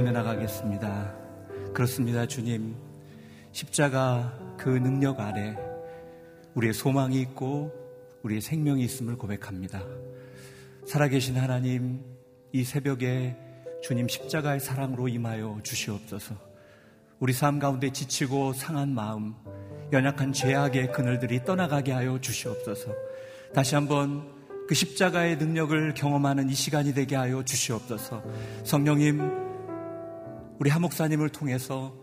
기도하며 0.00 0.12
나가겠습니다. 0.12 1.14
그렇습니다, 1.74 2.26
주님. 2.26 2.74
십자가 3.52 4.32
그 4.58 4.68
능력 4.68 5.20
아래 5.20 5.56
우리의 6.54 6.72
소망이 6.72 7.20
있고 7.20 7.72
우리의 8.22 8.40
생명이 8.40 8.82
있음을 8.84 9.16
고백합니다. 9.16 9.82
살아계신 10.86 11.36
하나님, 11.36 12.02
이 12.52 12.64
새벽에 12.64 13.36
주님 13.82 14.08
십자가의 14.08 14.60
사랑으로 14.60 15.08
임하여 15.08 15.60
주시옵소서. 15.62 16.34
우리 17.18 17.32
삶 17.32 17.58
가운데 17.58 17.90
지치고 17.90 18.54
상한 18.54 18.94
마음, 18.94 19.34
연약한 19.92 20.32
죄악의 20.32 20.92
그늘들이 20.92 21.44
떠나가게 21.44 21.92
하여 21.92 22.18
주시옵소서. 22.20 22.92
다시 23.54 23.74
한번 23.74 24.32
그 24.66 24.74
십자가의 24.74 25.36
능력을 25.36 25.94
경험하는 25.94 26.48
이 26.48 26.54
시간이 26.54 26.94
되게 26.94 27.16
하여 27.16 27.44
주시옵소서. 27.44 28.22
성령님, 28.64 29.49
우리 30.60 30.68
하목사님을 30.68 31.30
통해서 31.30 31.94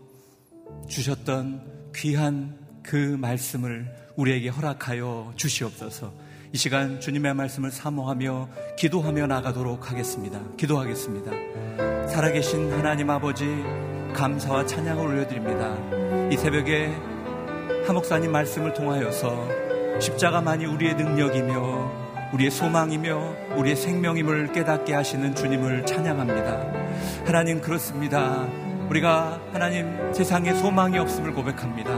주셨던 0.88 1.92
귀한 1.94 2.58
그 2.82 2.96
말씀을 2.96 3.86
우리에게 4.16 4.48
허락하여 4.48 5.32
주시옵소서. 5.36 6.12
이 6.52 6.58
시간 6.58 7.00
주님의 7.00 7.34
말씀을 7.34 7.70
사모하며 7.70 8.48
기도하며 8.76 9.28
나가도록 9.28 9.92
하겠습니다. 9.92 10.40
기도하겠습니다. 10.56 12.08
살아계신 12.08 12.72
하나님 12.72 13.10
아버지 13.10 13.46
감사와 14.12 14.66
찬양을 14.66 15.06
올려드립니다. 15.06 16.28
이 16.32 16.36
새벽에 16.36 16.92
하목사님 17.86 18.32
말씀을 18.32 18.74
통하여서 18.74 20.00
십자가만이 20.00 20.66
우리의 20.66 20.96
능력이며 20.96 22.07
우리의 22.32 22.50
소망이며 22.50 23.56
우리의 23.56 23.76
생명임을 23.76 24.52
깨닫게 24.52 24.94
하시는 24.94 25.34
주님을 25.34 25.86
찬양합니다. 25.86 26.66
하나님 27.26 27.60
그렇습니다. 27.60 28.46
우리가 28.88 29.40
하나님 29.52 30.12
세상에 30.12 30.54
소망이 30.54 30.98
없음을 30.98 31.32
고백합니다. 31.32 31.90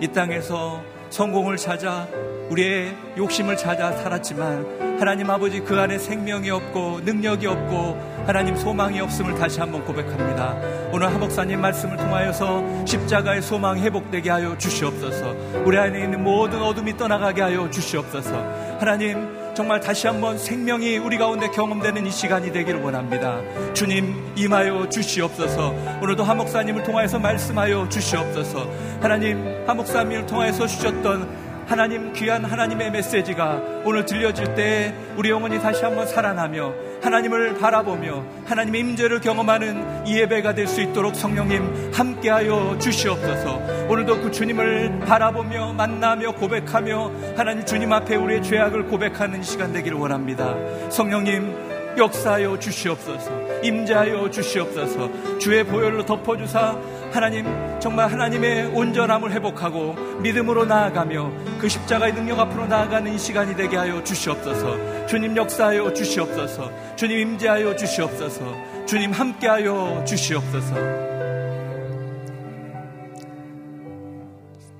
이 0.00 0.08
땅에서 0.08 0.82
성공을 1.10 1.56
찾아 1.56 2.06
우리의 2.50 2.96
욕심을 3.16 3.56
찾아 3.56 3.92
살았지만 3.92 4.98
하나님 4.98 5.30
아버지 5.30 5.60
그 5.60 5.78
안에 5.78 5.98
생명이 5.98 6.50
없고 6.50 7.00
능력이 7.04 7.46
없고 7.46 8.24
하나님 8.26 8.56
소망이 8.56 9.00
없음을 9.00 9.34
다시 9.36 9.60
한번 9.60 9.84
고백합니다. 9.84 10.56
오늘 10.90 11.12
하목사님 11.12 11.60
말씀을 11.60 11.96
통하여서 11.96 12.84
십자가의 12.86 13.42
소망 13.42 13.78
회복되게 13.78 14.30
하여 14.30 14.56
주시옵소서. 14.58 15.36
우리 15.64 15.78
안에 15.78 16.02
있는 16.02 16.22
모든 16.24 16.60
어둠이 16.62 16.96
떠나가게 16.96 17.42
하여 17.42 17.70
주시옵소서. 17.70 18.34
하나님 18.80 19.37
정말 19.58 19.80
다시 19.80 20.06
한번 20.06 20.38
생명이 20.38 20.98
우리 20.98 21.18
가운데 21.18 21.48
경험되는 21.48 22.06
이 22.06 22.12
시간이 22.12 22.52
되기를 22.52 22.80
원합니다. 22.80 23.40
주님 23.74 24.32
임하여 24.36 24.88
주시옵소서. 24.88 25.74
오늘도 26.00 26.22
하목사님을 26.22 26.84
통하여서 26.84 27.18
말씀하여 27.18 27.88
주시옵소서. 27.88 28.70
하나님 29.00 29.44
하목사님을 29.66 30.26
통하여서 30.26 30.64
주셨던 30.64 31.47
하나님 31.68 32.14
귀한 32.14 32.44
하나님의 32.46 32.90
메시지가 32.90 33.82
오늘 33.84 34.06
들려질 34.06 34.54
때 34.54 34.94
우리 35.16 35.28
영혼이 35.28 35.60
다시 35.60 35.84
한번 35.84 36.06
살아나며 36.06 36.72
하나님을 37.02 37.58
바라보며 37.58 38.24
하나님의 38.46 38.80
임재를 38.80 39.20
경험하는 39.20 40.06
이 40.06 40.18
예배가 40.18 40.54
될 40.54 40.66
수 40.66 40.80
있도록 40.82 41.14
성령님 41.14 41.92
함께하여 41.94 42.78
주시옵소서. 42.78 43.88
오늘도 43.88 44.20
그 44.20 44.30
주님을 44.30 45.00
바라보며 45.00 45.74
만나며 45.74 46.32
고백하며 46.32 47.12
하나님 47.36 47.64
주님 47.64 47.92
앞에 47.92 48.16
우리의 48.16 48.42
죄악을 48.42 48.86
고백하는 48.86 49.42
시간 49.42 49.72
되기를 49.72 49.96
원합니다. 49.96 50.54
성령님 50.90 51.67
역사하여 51.98 52.58
주시옵소서. 52.58 53.62
임재하여 53.62 54.30
주시옵소서. 54.30 55.38
주의 55.38 55.64
보혈로 55.64 56.06
덮어주사 56.06 56.78
하나님 57.12 57.46
정말 57.80 58.10
하나님의 58.10 58.66
온전함을 58.66 59.32
회복하고 59.32 59.94
믿음으로 60.20 60.64
나아가며 60.64 61.30
그 61.58 61.68
십자가의 61.68 62.14
능력 62.14 62.38
앞으로 62.40 62.66
나아가는 62.66 63.12
이 63.12 63.18
시간이 63.18 63.56
되게 63.56 63.76
하여 63.76 64.02
주시옵소서. 64.02 65.06
주님 65.06 65.36
역사하여 65.36 65.92
주시옵소서. 65.92 66.96
주님 66.96 67.18
임재하여 67.18 67.76
주시옵소서. 67.76 68.86
주님 68.86 69.12
함께하여 69.12 70.04
주시옵소서. 70.06 70.74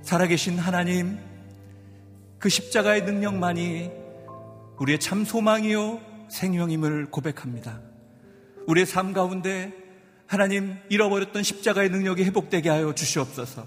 살아계신 0.02 0.58
하나님, 0.58 1.18
그 2.38 2.48
십자가의 2.48 3.02
능력만이 3.02 3.90
우리의 4.78 4.98
참 5.00 5.24
소망이요 5.26 6.07
생명임을 6.28 7.10
고백합니다. 7.10 7.80
우리의 8.66 8.86
삶 8.86 9.12
가운데 9.12 9.72
하나님 10.26 10.76
잃어버렸던 10.90 11.42
십자가의 11.42 11.88
능력이 11.88 12.24
회복되게 12.24 12.68
하여 12.68 12.94
주시옵소서. 12.94 13.66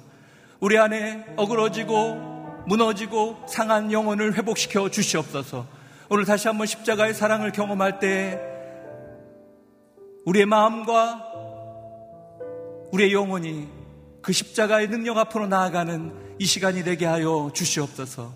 우리 0.60 0.77
안에 0.77 1.25
어그러지고 1.38 2.63
무너지고 2.68 3.44
상한 3.48 3.91
영혼을 3.91 4.36
회복시켜 4.36 4.89
주시옵소서. 4.89 5.68
오늘 6.10 6.25
다시 6.25 6.48
한번 6.48 6.68
십자가의 6.68 7.13
사랑을 7.13 7.51
경험할 7.51 8.00
때 8.00 8.39
우리의 10.25 10.46
마음과 10.46 11.27
우리의 12.91 13.13
영혼이 13.13 13.68
그 14.22 14.32
십자가의 14.34 14.89
능력 14.89 15.18
앞으로 15.18 15.48
나아가는 15.48 16.13
이 16.38 16.46
시간이 16.46 16.84
되게 16.84 17.06
하여 17.06 17.50
주시옵소서. 17.53 18.34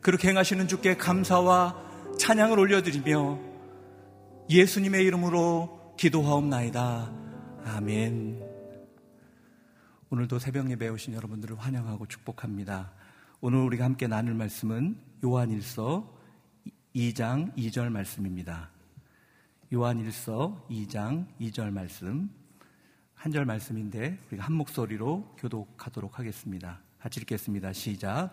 그렇게 0.00 0.28
행하시는 0.28 0.66
주께 0.68 0.96
감사와 0.96 1.76
찬양을 2.18 2.58
올려드리며 2.58 3.45
예수님의 4.48 5.04
이름으로 5.04 5.94
기도하옵나이다. 5.98 7.12
아멘. 7.64 8.42
오늘도 10.10 10.38
새벽 10.38 10.70
예배 10.70 10.88
오신 10.88 11.14
여러분들을 11.14 11.58
환영하고 11.58 12.06
축복합니다. 12.06 12.92
오늘 13.40 13.58
우리가 13.60 13.84
함께 13.84 14.06
나눌 14.06 14.34
말씀은 14.34 14.96
요한일서 15.24 16.14
2장 16.94 17.56
2절 17.56 17.90
말씀입니다. 17.90 18.70
요한일서 19.72 20.66
2장 20.70 21.26
2절 21.40 21.72
말씀. 21.72 22.30
한 23.14 23.32
절 23.32 23.44
말씀인데 23.44 24.18
우리가 24.28 24.44
한 24.44 24.52
목소리로 24.52 25.34
교독하도록 25.38 26.20
하겠습니다. 26.20 26.80
같이 27.00 27.18
읽겠습니다. 27.20 27.72
시작. 27.72 28.30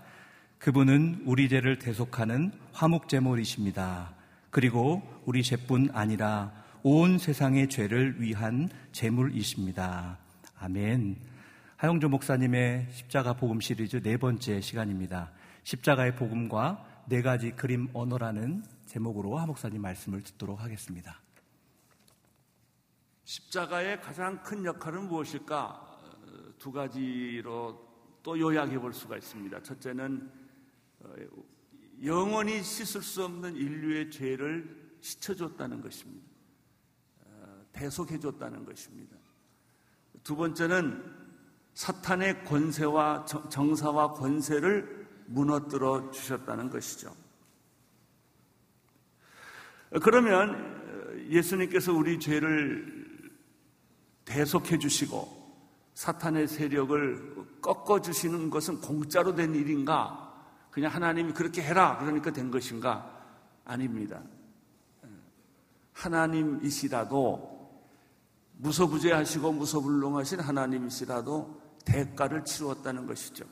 그분은 0.60 1.24
우리 1.26 1.50
죄를 1.50 1.80
대속하는 1.80 2.52
화목제물이십니다. 2.74 4.23
그리고 4.54 5.02
우리 5.26 5.42
죄뿐 5.42 5.90
아니라 5.94 6.54
온 6.84 7.18
세상의 7.18 7.70
죄를 7.70 8.22
위한 8.22 8.70
제물이십니다. 8.92 10.20
아멘. 10.60 11.18
하영조 11.78 12.10
목사님의 12.10 12.88
십자가 12.92 13.34
복음 13.34 13.60
시리즈 13.60 14.00
네 14.04 14.16
번째 14.16 14.62
시간입니다. 14.62 15.32
십자가의 15.64 16.16
복음과 16.16 17.04
네 17.08 17.24
가지 17.24 17.50
그림 17.50 17.88
언어라는 17.94 18.64
제목으로 18.86 19.40
하 19.40 19.48
목사님 19.48 19.82
말씀을 19.82 20.22
듣도록 20.22 20.62
하겠습니다. 20.62 21.20
십자가의 23.24 24.02
가장 24.02 24.44
큰 24.44 24.64
역할은 24.66 25.08
무엇일까? 25.08 25.98
두 26.60 26.72
가지로 26.72 27.88
또 28.22 28.40
요약해 28.40 28.78
볼 28.78 28.94
수가 28.94 29.18
있습니다. 29.18 29.64
첫째는 29.64 30.32
어, 31.00 31.16
영원히 32.04 32.64
씻을 32.64 33.02
수 33.02 33.24
없는 33.24 33.56
인류의 33.56 34.12
죄를 34.12 34.94
씻어줬다는 35.02 35.82
것입니다. 35.82 36.28
어, 37.26 37.66
대속해줬다는 37.72 38.66
것입니다. 38.66 39.18
두 40.24 40.36
번째는 40.36 41.04
사탄의 41.74 42.46
권세와 42.46 43.26
정사와 43.26 44.14
권세를 44.14 45.08
무너뜨려 45.26 46.12
주셨다는 46.12 46.70
것이죠. 46.70 47.16
그러면 50.02 51.28
예수님께서 51.30 51.94
우리 51.94 52.20
죄를 52.20 53.32
대속해 54.26 54.78
주시고 54.78 55.44
사탄의 55.94 56.48
세력을 56.48 57.62
꺾어 57.62 58.02
주시는 58.02 58.50
것은 58.50 58.82
공짜로 58.82 59.36
된 59.36 59.54
일인가? 59.54 60.23
그냥 60.74 60.92
하나님이 60.92 61.34
그렇게 61.34 61.62
해라 61.62 61.98
그러니까 62.00 62.32
된 62.32 62.50
것인가? 62.50 63.08
아닙니다. 63.64 64.20
하나님이시라도 65.94 67.54
무소부재하시고 68.58 69.52
무소불능하신 69.52 70.40
하나님이시라도 70.40 71.62
대가를 71.86 72.44
치루었다는 72.44 73.06
것이죠. 73.06 73.46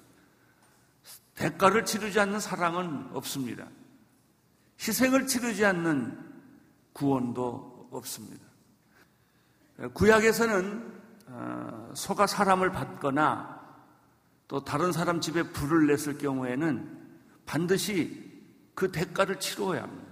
대가를 1.35 1.85
치르지 1.85 2.19
않는 2.19 2.39
사랑은 2.39 3.09
없습니다. 3.13 3.67
희생을 4.79 5.27
치르지 5.27 5.63
않는 5.63 6.17
구원도 6.93 7.89
없습니다. 7.91 8.43
구약에서는 9.93 11.01
어, 11.27 11.91
소가 11.93 12.25
사람을 12.25 12.71
받거나 12.71 13.61
또 14.47 14.63
다른 14.63 14.91
사람 14.91 15.21
집에 15.21 15.43
불을 15.43 15.85
냈을 15.85 16.17
경우에는 16.17 17.00
반드시 17.51 18.31
그 18.73 18.89
대가를 18.93 19.37
치루어야 19.37 19.83
합니다. 19.83 20.07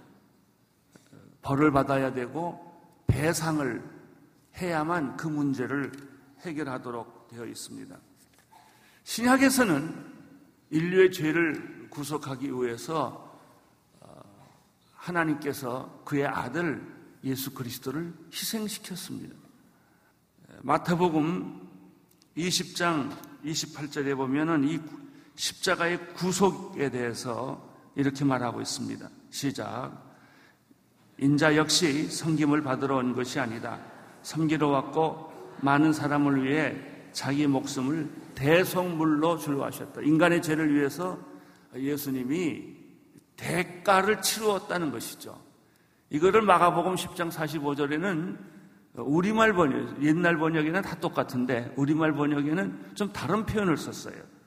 벌을 1.41 1.71
받아야 1.71 2.13
되고 2.13 2.59
배상을 3.07 3.81
해야만 4.57 5.15
그 5.15 5.27
문제를 5.27 5.89
해결하도록 6.41 7.29
되어 7.29 7.45
있습니다. 7.45 7.97
신약에서는 9.05 10.05
인류의 10.71 11.13
죄를 11.13 11.87
구속하기 11.89 12.51
위해서 12.51 13.41
어, 14.01 14.21
하나님께서 14.95 16.01
그의 16.03 16.27
아들 16.27 16.85
예수 17.23 17.53
그리스도를 17.53 18.13
희생시켰습니다. 18.33 19.33
마태복음 20.61 21.69
20장 22.35 23.17
28절에 23.45 24.17
보면은 24.17 24.65
이 24.65 24.77
십자가의 25.39 26.13
구속에 26.15 26.89
대해서 26.89 27.65
이렇게 27.95 28.25
말하고 28.25 28.59
있습니다. 28.59 29.09
시작. 29.29 29.91
인자 31.17 31.55
역시 31.55 32.09
섬김을 32.09 32.61
받으러 32.61 32.97
온 32.97 33.15
것이 33.15 33.39
아니다. 33.39 33.79
섬기러 34.21 34.67
왔고 34.67 35.31
많은 35.61 35.93
사람을 35.93 36.43
위해 36.43 36.75
자기 37.13 37.47
목숨을 37.47 38.09
대성물로 38.35 39.37
줄로 39.37 39.63
하셨다. 39.63 40.01
인간의 40.01 40.41
죄를 40.41 40.75
위해서 40.75 41.17
예수님이 41.73 42.75
대가를 43.37 44.21
치루었다는 44.21 44.91
것이죠. 44.91 45.41
이거를 46.09 46.41
마가복음 46.41 46.95
10장 46.95 47.31
45절에는 47.31 48.37
우리말 48.95 49.53
번역, 49.53 50.03
옛날 50.03 50.37
번역에는 50.37 50.81
다 50.81 50.95
똑같은데 50.99 51.73
우리말 51.77 52.11
번역에는 52.13 52.91
좀 52.95 53.13
다른 53.13 53.45
표현을 53.45 53.77
썼어요. 53.77 54.38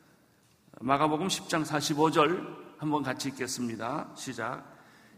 마가복음 0.83 1.29
10장 1.29 1.65
45절 1.65 2.45
한번 2.77 3.05
같이 3.05 3.29
읽겠습니다. 3.29 4.09
시작. 4.17 4.65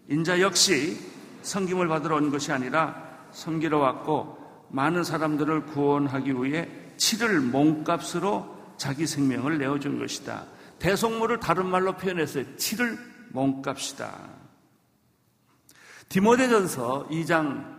인자 0.09 0.40
역시 0.42 0.99
성김을 1.40 1.88
받으러 1.88 2.16
온 2.16 2.30
것이 2.30 2.52
아니라 2.52 3.02
섬기러 3.33 3.78
왔고 3.78 4.66
많은 4.71 5.04
사람들을 5.04 5.66
구원하기 5.66 6.33
위해 6.42 6.68
치를 6.99 7.40
몸값으로 7.40 8.75
자기 8.76 9.06
생명을 9.06 9.56
내어준 9.56 9.99
것이다. 9.99 10.44
대속물을 10.78 11.40
다른 11.40 11.66
말로 11.66 11.94
표현했어요. 11.94 12.56
치를 12.56 12.99
몸값이다. 13.30 14.12
디모데전서 16.11 17.09
2장 17.11 17.78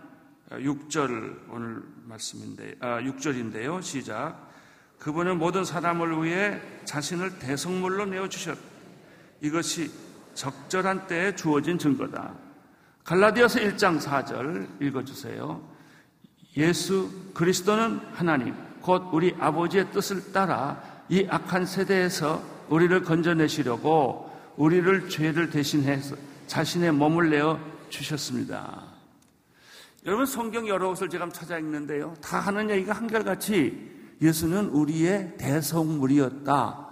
6절 0.50 1.50
오늘 1.50 1.82
말씀인데 2.04 2.74
아, 2.80 3.00
6절인데요. 3.00 3.80
시작. 3.80 4.45
그분은 4.98 5.38
모든 5.38 5.64
사람을 5.64 6.24
위해 6.24 6.60
자신을 6.84 7.38
대성물로 7.38 8.06
내어 8.06 8.28
주셨. 8.28 8.58
이것이 9.40 9.90
적절한 10.34 11.06
때에 11.06 11.34
주어진 11.34 11.78
증거다. 11.78 12.34
갈라디아서 13.04 13.60
1장 13.60 14.00
4절 14.00 14.82
읽어 14.82 15.04
주세요. 15.04 15.62
예수 16.56 17.10
그리스도는 17.34 18.00
하나님 18.12 18.54
곧 18.80 19.10
우리 19.12 19.34
아버지의 19.38 19.90
뜻을 19.92 20.32
따라 20.32 20.82
이 21.08 21.26
악한 21.28 21.66
세대에서 21.66 22.42
우리를 22.68 23.02
건져내시려고 23.02 24.30
우리를 24.56 25.08
죄를 25.08 25.50
대신해서 25.50 26.16
자신의 26.46 26.92
몸을 26.92 27.30
내어 27.30 27.60
주셨습니다. 27.90 28.82
여러분 30.04 30.24
성경 30.24 30.66
여러 30.68 30.88
곳을 30.88 31.08
제가 31.08 31.28
찾아 31.30 31.58
읽는데요. 31.58 32.14
다 32.22 32.38
하는 32.38 32.70
얘기가 32.70 32.92
한결같이 32.92 33.95
예수는 34.20 34.70
우리의 34.70 35.36
대성물이었다. 35.36 36.86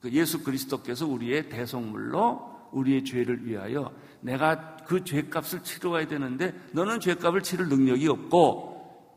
그 0.00 0.10
예수 0.12 0.42
그리스도께서 0.42 1.06
우리의 1.06 1.48
대성물로 1.48 2.68
우리의 2.72 3.04
죄를 3.04 3.46
위하여 3.46 3.92
내가 4.20 4.76
그 4.86 5.04
죄값을 5.04 5.62
치러야 5.62 6.06
되는데 6.06 6.54
너는 6.72 7.00
죄값을 7.00 7.42
치를 7.42 7.68
능력이 7.68 8.08
없고 8.08 8.70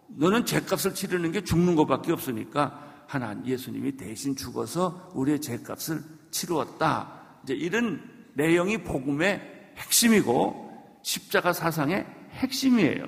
너는 0.08 0.46
죄값을 0.46 0.94
치르는 0.94 1.32
게 1.32 1.44
죽는 1.44 1.76
것밖에 1.76 2.12
없으니까 2.12 3.06
하나 3.08 3.36
예수님이 3.46 3.98
대신 3.98 4.36
죽어서 4.36 5.12
우리의 5.14 5.42
죄값을 5.42 6.04
치루었다. 6.32 7.22
이제 7.44 7.54
이런 7.54 8.10
내용이 8.34 8.84
복음의 8.84 9.74
핵심이고 9.78 11.00
십자가 11.02 11.54
사상의 11.54 12.06
핵심이에요. 12.32 13.04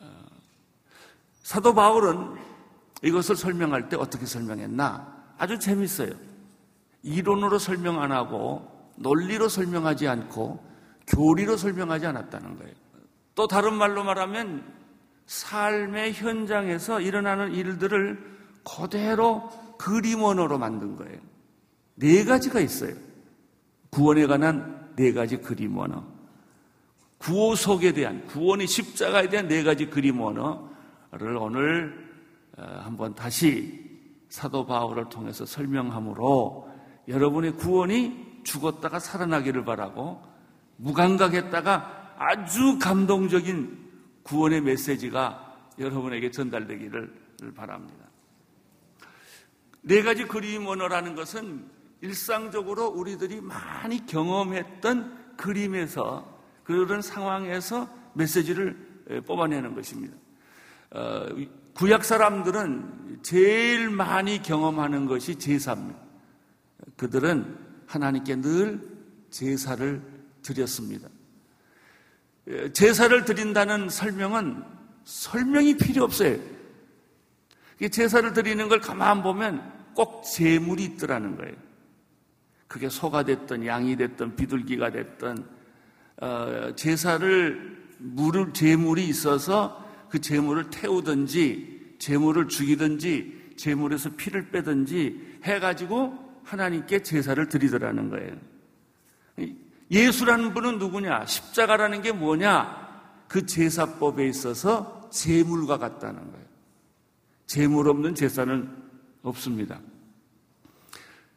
어, 0.00 0.06
사도 1.42 1.74
바울은 1.74 2.47
이것을 3.02 3.36
설명할 3.36 3.88
때 3.88 3.96
어떻게 3.96 4.26
설명했나? 4.26 5.16
아주 5.38 5.58
재밌어요. 5.58 6.12
이론으로 7.02 7.58
설명 7.58 8.02
안 8.02 8.12
하고 8.12 8.66
논리로 8.96 9.48
설명하지 9.48 10.08
않고 10.08 10.64
교리로 11.06 11.56
설명하지 11.56 12.06
않았다는 12.06 12.58
거예요. 12.58 12.74
또 13.34 13.46
다른 13.46 13.74
말로 13.74 14.02
말하면 14.02 14.64
삶의 15.26 16.14
현장에서 16.14 17.00
일어나는 17.00 17.54
일들을 17.54 18.38
그대로 18.64 19.48
그림 19.78 20.22
언어로 20.22 20.58
만든 20.58 20.96
거예요. 20.96 21.18
네 21.94 22.24
가지가 22.24 22.60
있어요. 22.60 22.94
구원에 23.90 24.26
관한 24.26 24.92
네 24.96 25.12
가지 25.12 25.36
그림 25.36 25.78
언어. 25.78 26.04
구호 27.18 27.54
속에 27.54 27.92
대한, 27.92 28.24
구원의 28.26 28.66
십자가에 28.66 29.28
대한 29.28 29.48
네 29.48 29.62
가지 29.62 29.86
그림 29.86 30.20
언어를 30.20 31.36
오늘 31.38 32.07
어, 32.07 32.07
한번 32.58 33.14
다시 33.14 33.88
사도 34.28 34.66
바울을 34.66 35.08
통해서 35.08 35.46
설명함으로 35.46 36.68
여러분의 37.06 37.52
구원이 37.52 38.40
죽었다가 38.44 38.98
살아나기를 38.98 39.64
바라고 39.64 40.22
무감각했다가 40.76 42.16
아주 42.18 42.78
감동적인 42.78 43.88
구원의 44.22 44.60
메시지가 44.62 45.56
여러분에게 45.78 46.30
전달되기를 46.30 47.14
바랍니다. 47.54 48.04
네 49.82 50.02
가지 50.02 50.24
그림 50.24 50.66
언어라는 50.66 51.14
것은 51.14 51.64
일상적으로 52.00 52.88
우리들이 52.88 53.40
많이 53.40 54.04
경험했던 54.04 55.36
그림에서 55.36 56.38
그런 56.64 57.00
상황에서 57.00 57.88
메시지를 58.14 59.22
뽑아내는 59.26 59.74
것입니다. 59.74 60.16
어, 61.78 61.84
구약 61.88 62.04
사람들은 62.04 63.20
제일 63.22 63.88
많이 63.88 64.42
경험하는 64.42 65.06
것이 65.06 65.36
제사입니다. 65.36 65.98
그들은 66.96 67.56
하나님께 67.86 68.40
늘 68.40 68.80
제사를 69.30 70.02
드렸습니다. 70.42 71.08
제사를 72.72 73.24
드린다는 73.24 73.90
설명은 73.90 74.62
설명이 75.04 75.76
필요 75.76 76.04
없어요. 76.04 76.38
제사를 77.90 78.32
드리는 78.32 78.68
걸 78.68 78.80
가만 78.80 79.22
보면 79.22 79.94
꼭 79.94 80.22
재물이 80.22 80.84
있더라는 80.84 81.36
거예요. 81.36 81.54
그게 82.66 82.88
소가 82.88 83.22
됐든 83.22 83.66
양이 83.66 83.96
됐든 83.96 84.36
비둘기가 84.36 84.90
됐든 84.90 85.44
어, 86.20 86.72
제사를 86.74 87.78
물을 87.98 88.52
재물이 88.52 89.06
있어서 89.06 89.87
그 90.10 90.20
재물을 90.20 90.70
태우든지 90.70 91.96
재물을 91.98 92.48
죽이든지 92.48 93.54
재물에서 93.56 94.10
피를 94.16 94.50
빼든지 94.50 95.40
해가지고 95.44 96.40
하나님께 96.44 97.02
제사를 97.02 97.48
드리더라는 97.48 98.08
거예요. 98.08 98.36
예수라는 99.90 100.54
분은 100.54 100.78
누구냐? 100.78 101.26
십자가라는 101.26 102.02
게 102.02 102.12
뭐냐? 102.12 102.88
그 103.26 103.46
제사법에 103.46 104.26
있어서 104.28 105.08
제물과 105.10 105.78
같다는 105.78 106.30
거예요. 106.30 106.46
재물 107.46 107.88
없는 107.88 108.14
제사는 108.14 108.68
없습니다. 109.22 109.80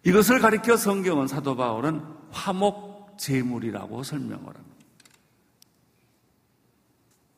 이것을 0.03 0.39
가리켜 0.39 0.77
성경은 0.77 1.27
사도 1.27 1.55
바울은 1.55 2.01
화목 2.31 3.17
제물이라고 3.17 4.03
설명을 4.03 4.45
합니다. 4.45 4.85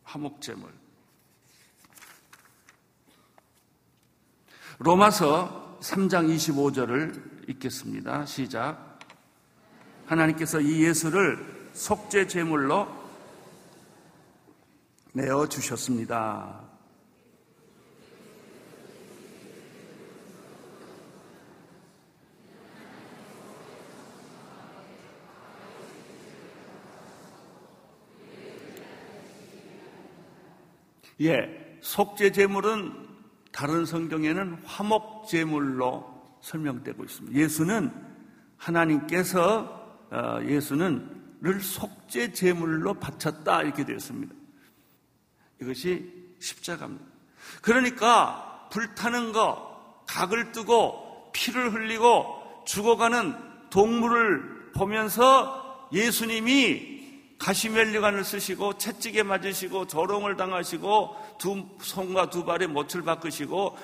화목 0.04 0.42
제물. 0.42 0.83
로마서 4.80 5.77
3장 5.82 6.34
25절을 6.36 7.50
읽겠습니다. 7.50 8.25
시작. 8.25 9.00
하나님께서 10.08 10.60
이 10.60 10.84
예수를 10.84 11.70
속죄 11.74 12.27
제물로 12.27 12.88
내어 15.13 15.48
주셨습니다. 15.48 16.62
예, 31.22 31.77
속죄 31.82 32.32
제물은 32.32 33.02
다른 33.53 33.86
성경에는 33.86 34.63
화목 34.65 35.27
제물로 35.27 36.38
설명되고 36.41 37.03
있습니다. 37.03 37.39
예수는 37.39 37.91
하나님께서 38.57 39.81
어, 40.12 40.39
예수는 40.43 41.24
를 41.43 41.60
속죄 41.60 42.31
제물로 42.31 42.93
바쳤다 42.93 43.63
이렇게 43.63 43.83
되었습니다. 43.83 44.33
이것이 45.62 46.10
십자가입니다. 46.39 47.05
그러니까 47.62 48.69
불타는 48.72 49.33
거, 49.33 50.03
각을 50.07 50.53
뜨고 50.53 51.31
피를 51.33 51.74
흘리고 51.74 52.63
죽어가는 52.65 53.36
동물을 53.69 54.72
보면서 54.72 55.89
예수님이 55.91 56.93
가시멜리관을 57.44 58.24
쓰시고 58.24 58.78
채찍에 58.78 59.24
맞으시고 59.24 59.88
조롱을 59.88 60.38
당하시고 60.38 61.36
두 61.38 61.66
손과 61.82 62.30
두 62.30 62.46
발에 62.46 62.68
못을 62.68 63.02
박으시고 63.02 63.78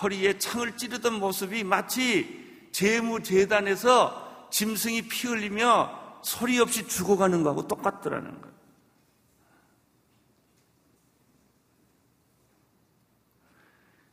허리에 0.00 0.38
창을 0.38 0.76
찌르던 0.76 1.14
모습이 1.14 1.64
마치 1.64 2.68
재무재단에서 2.70 4.48
짐승이 4.50 5.08
피 5.08 5.26
흘리며 5.26 6.20
소리 6.22 6.60
없이 6.60 6.86
죽어가는 6.86 7.42
거하고 7.42 7.66
똑같더라는 7.66 8.40
거예요. 8.40 8.54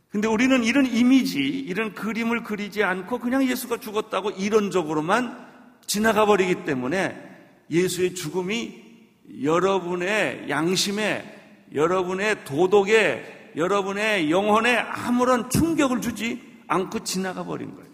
근데 0.09 0.27
우리는 0.27 0.63
이런 0.63 0.87
이미지, 0.87 1.39
이런 1.39 1.93
그림을 1.93 2.43
그리지 2.43 2.83
않고 2.83 3.19
그냥 3.19 3.47
예수가 3.47 3.77
죽었다고 3.77 4.31
이론적으로만 4.31 5.79
지나가 5.85 6.25
버리기 6.25 6.65
때문에 6.65 7.30
예수의 7.71 8.13
죽음이 8.13 8.81
여러분의 9.43 10.49
양심에, 10.49 11.69
여러분의 11.73 12.43
도덕에, 12.43 13.53
여러분의 13.55 14.29
영혼에 14.29 14.75
아무런 14.75 15.49
충격을 15.49 16.01
주지 16.01 16.41
않고 16.67 17.03
지나가 17.03 17.43
버린 17.45 17.73
거예요. 17.73 17.89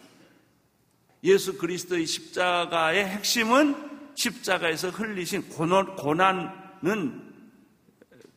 예수 1.23 1.57
그리스도의 1.57 2.05
십자가의 2.05 3.05
핵심은 3.05 3.75
십자가에서 4.15 4.89
흘리신 4.89 5.49
고난, 5.49 6.67
은 6.85 7.33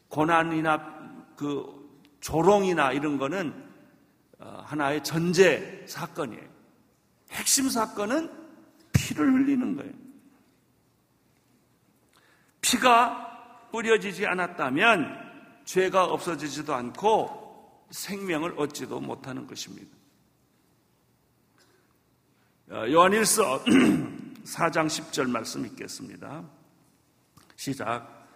고난이나 0.09 1.35
그 1.37 1.81
조롱이나 2.21 2.93
이런 2.93 3.17
거는 3.17 3.71
어, 4.39 4.63
하나의 4.65 5.05
전제 5.05 5.85
사건이에요. 5.87 6.49
핵심 7.31 7.69
사건은 7.69 8.31
피를 8.93 9.33
흘리는 9.33 9.77
거예요. 9.77 10.10
피가 12.61 13.69
뿌려지지 13.73 14.27
않았다면 14.27 15.31
죄가 15.65 16.05
없어지지도 16.05 16.75
않고 16.75 17.87
생명을 17.91 18.55
얻지도 18.59 19.01
못하는 19.01 19.47
것입니다. 19.47 19.97
어, 22.71 22.89
요한일서 22.89 23.65
4장 23.65 24.87
10절 24.87 25.29
말씀 25.29 25.67
읽겠습니다. 25.67 26.45
시작. 27.57 28.27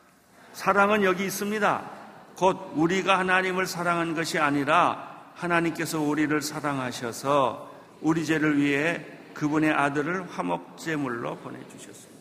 사랑은 0.53 1.05
여기 1.05 1.25
있습니다. 1.25 1.91
곧 2.37 2.73
우리가 2.75 3.19
하나님을 3.19 3.67
사랑한 3.67 4.15
것이 4.15 4.39
아니라 4.39 5.33
하나님께서 5.35 6.01
우리를 6.01 6.41
사랑하셔서 6.43 7.73
우리 8.01 8.27
죄를 8.27 8.59
위해 8.59 9.05
그분의 9.35 9.73
아들을 9.73 10.31
화목제물로 10.31 11.37
보내주셨습니다. 11.39 12.14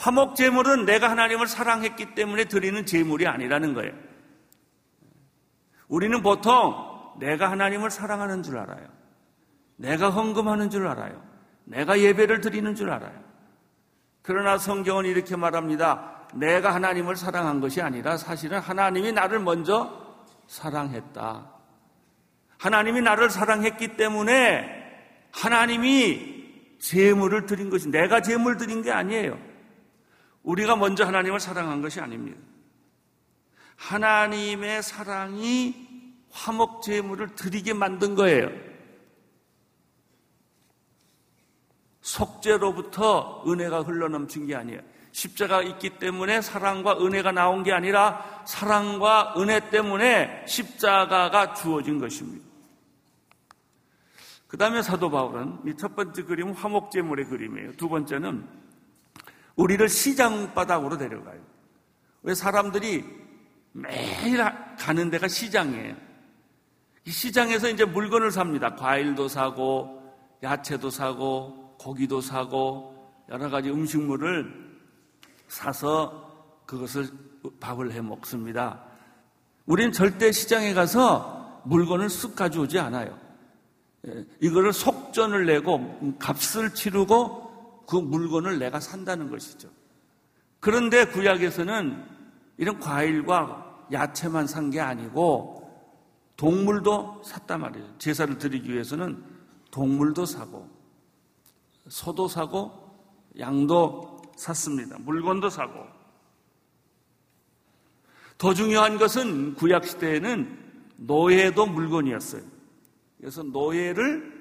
화목 0.00 0.34
제물은 0.34 0.86
내가 0.86 1.10
하나님을 1.10 1.46
사랑했기 1.46 2.14
때문에 2.14 2.44
드리는 2.44 2.86
제물이 2.86 3.26
아니라는 3.26 3.74
거예요. 3.74 3.92
우리는 5.88 6.22
보통 6.22 6.74
내가 7.18 7.50
하나님을 7.50 7.90
사랑하는 7.90 8.42
줄 8.42 8.56
알아요. 8.56 8.86
내가 9.76 10.08
헌금하는 10.08 10.70
줄 10.70 10.86
알아요. 10.86 11.22
내가 11.64 12.00
예배를 12.00 12.40
드리는 12.40 12.74
줄 12.74 12.90
알아요. 12.90 13.12
그러나 14.22 14.56
성경은 14.56 15.04
이렇게 15.04 15.36
말합니다. 15.36 16.28
내가 16.32 16.74
하나님을 16.74 17.16
사랑한 17.16 17.60
것이 17.60 17.82
아니라 17.82 18.16
사실은 18.16 18.58
하나님이 18.58 19.12
나를 19.12 19.40
먼저 19.40 20.16
사랑했다. 20.46 21.46
하나님이 22.56 23.02
나를 23.02 23.28
사랑했기 23.28 23.96
때문에 23.98 24.64
하나님이 25.32 26.78
제물을 26.78 27.44
드린 27.44 27.68
것이 27.68 27.90
내가 27.90 28.22
제물 28.22 28.56
드린 28.56 28.80
게 28.80 28.90
아니에요. 28.92 29.49
우리가 30.42 30.76
먼저 30.76 31.04
하나님을 31.04 31.40
사랑한 31.40 31.82
것이 31.82 32.00
아닙니다. 32.00 32.38
하나님의 33.76 34.82
사랑이 34.82 35.88
화목 36.30 36.82
제물을 36.82 37.34
드리게 37.34 37.72
만든 37.74 38.14
거예요. 38.14 38.50
속죄로부터 42.00 43.44
은혜가 43.46 43.82
흘러넘친 43.82 44.46
게 44.46 44.54
아니에요. 44.54 44.80
십자가 45.12 45.62
있기 45.62 45.98
때문에 45.98 46.40
사랑과 46.40 46.98
은혜가 46.98 47.32
나온 47.32 47.62
게 47.62 47.72
아니라 47.72 48.44
사랑과 48.46 49.34
은혜 49.36 49.70
때문에 49.70 50.44
십자가가 50.46 51.54
주어진 51.54 51.98
것입니다. 51.98 52.48
그 54.46 54.56
다음에 54.56 54.82
사도 54.82 55.10
바울은 55.10 55.58
이 55.66 55.74
첫 55.76 55.94
번째 55.94 56.24
그림은 56.24 56.54
화목제물의 56.54 57.26
그림이에요. 57.26 57.72
두 57.76 57.88
번째는 57.88 58.59
우리를 59.60 59.86
시장 59.90 60.54
바닥으로 60.54 60.96
데려가요. 60.96 61.38
왜 62.22 62.34
사람들이 62.34 63.04
매일 63.72 64.42
가는 64.78 65.10
데가 65.10 65.28
시장이에요. 65.28 65.94
이 67.04 67.10
시장에서 67.10 67.68
이제 67.68 67.84
물건을 67.84 68.30
삽니다. 68.30 68.74
과일도 68.74 69.28
사고, 69.28 70.02
야채도 70.42 70.88
사고, 70.88 71.76
고기도 71.78 72.22
사고, 72.22 72.96
여러 73.28 73.50
가지 73.50 73.70
음식물을 73.70 74.78
사서 75.48 76.62
그것을 76.64 77.08
밥을 77.60 77.92
해 77.92 78.00
먹습니다. 78.00 78.82
우리는 79.66 79.92
절대 79.92 80.32
시장에 80.32 80.72
가서 80.72 81.62
물건을 81.66 82.06
쓱 82.06 82.34
가져오지 82.34 82.78
않아요. 82.78 83.18
예, 84.06 84.24
이거를 84.40 84.72
속전을 84.72 85.44
내고 85.44 86.16
값을 86.18 86.72
치르고 86.74 87.49
그 87.90 87.96
물건을 87.96 88.60
내가 88.60 88.78
산다는 88.78 89.28
것이죠. 89.30 89.68
그런데 90.60 91.06
구약에서는 91.06 92.06
이런 92.56 92.78
과일과 92.78 93.86
야채만 93.90 94.46
산 94.46 94.70
게 94.70 94.78
아니고 94.78 95.58
동물도 96.36 97.22
샀단 97.24 97.60
말이에요. 97.60 97.98
제사를 97.98 98.38
드리기 98.38 98.72
위해서는 98.72 99.22
동물도 99.72 100.24
사고 100.24 100.70
소도 101.88 102.28
사고 102.28 102.72
양도 103.40 104.22
샀습니다. 104.36 104.96
물건도 105.00 105.50
사고 105.50 105.84
더 108.38 108.54
중요한 108.54 108.98
것은 108.98 109.54
구약 109.56 109.84
시대에는 109.84 110.58
노예도 110.98 111.66
물건이었어요. 111.66 112.42
그래서 113.18 113.42
노예를 113.42 114.40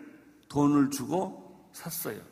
돈을 0.50 0.92
주고 0.92 1.68
샀어요. 1.74 2.29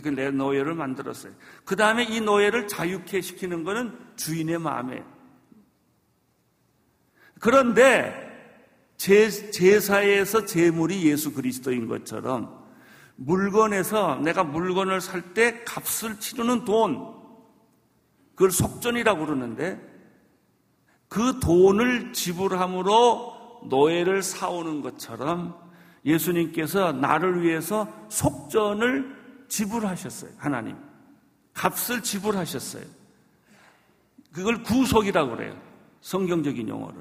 그내 0.00 0.30
노예를 0.30 0.74
만들었어요. 0.74 1.32
그 1.64 1.76
다음에 1.76 2.04
이 2.04 2.20
노예를 2.20 2.68
자유케 2.68 3.20
시키는 3.20 3.64
것은 3.64 3.96
주인의 4.16 4.58
마음에. 4.58 5.04
그런데 7.40 8.24
제, 8.96 9.28
제사에서 9.28 10.44
제물이 10.44 11.04
예수 11.10 11.32
그리스도인 11.32 11.88
것처럼 11.88 12.64
물건에서 13.16 14.16
내가 14.16 14.44
물건을 14.44 15.00
살 15.00 15.34
때 15.34 15.62
값을 15.64 16.18
치르는 16.20 16.64
돈, 16.64 17.14
그걸 18.34 18.50
속전이라고 18.50 19.26
그러는데 19.26 19.80
그 21.08 21.38
돈을 21.40 22.12
지불함으로 22.12 23.62
노예를 23.68 24.22
사오는 24.22 24.82
것처럼 24.82 25.56
예수님께서 26.04 26.92
나를 26.92 27.42
위해서 27.42 27.92
속전을 28.08 29.13
지불하셨어요. 29.48 30.30
하나님. 30.36 30.76
값을 31.52 32.02
지불하셨어요. 32.02 32.84
그걸 34.32 34.62
구속이라고 34.62 35.36
그래요. 35.36 35.60
성경적인 36.00 36.68
용어는. 36.68 37.00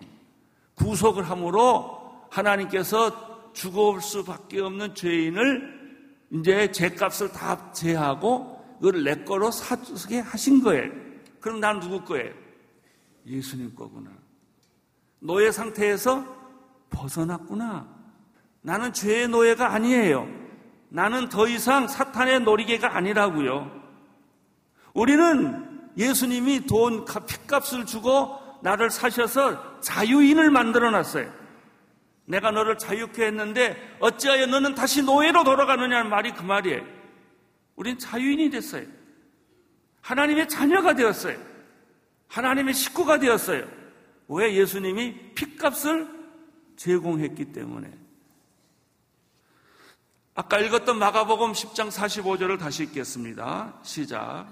구속을 0.75 1.29
함으로 1.29 2.27
하나님께서 2.29 3.51
죽을 3.53 4.01
수밖에 4.01 4.61
없는 4.61 4.95
죄인을 4.95 5.83
이제 6.31 6.71
죄값을 6.71 7.31
다 7.31 7.71
제하고 7.71 8.63
그걸 8.79 9.03
내 9.03 9.23
거로 9.23 9.51
사게 9.51 10.19
하신 10.19 10.63
거예요. 10.63 10.91
그럼 11.39 11.59
난 11.59 11.79
누구 11.79 12.03
거예요? 12.03 12.33
예수님 13.25 13.75
거구나. 13.75 14.11
노예 15.19 15.51
상태에서 15.51 16.25
벗어났구나. 16.89 17.87
나는 18.61 18.93
죄의 18.93 19.27
노예가 19.29 19.73
아니에요. 19.73 20.42
나는 20.93 21.27
더 21.27 21.47
이상 21.47 21.87
사탄의 21.87 22.41
놀이개가 22.41 22.95
아니라고요. 22.95 23.81
우리는 24.93 25.89
예수님이 25.97 26.67
돈, 26.67 27.03
핏값을 27.05 27.87
주고 27.87 28.37
나를 28.61 28.91
사셔서 28.91 29.81
자유인을 29.81 30.51
만들어 30.51 30.91
놨어요. 30.91 31.33
내가 32.25 32.51
너를 32.51 32.77
자유케 32.77 33.25
했는데 33.25 33.75
어찌하여 34.01 34.45
너는 34.45 34.75
다시 34.75 35.01
노예로 35.01 35.43
돌아가느냐는 35.43 36.11
말이 36.11 36.31
그 36.31 36.43
말이에요. 36.43 36.85
우린 37.75 37.97
자유인이 37.97 38.51
됐어요. 38.51 38.85
하나님의 40.01 40.47
자녀가 40.47 40.93
되었어요. 40.93 41.39
하나님의 42.27 42.75
식구가 42.75 43.17
되었어요. 43.17 43.67
왜 44.27 44.53
예수님이 44.53 45.33
핏값을 45.33 46.07
제공했기 46.75 47.45
때문에. 47.45 48.02
아까 50.35 50.57
읽었던 50.57 50.97
마가복음 50.97 51.51
10장 51.51 51.91
45절을 51.91 52.57
다시 52.57 52.85
읽겠습니다. 52.85 53.71
시작. 53.83 54.47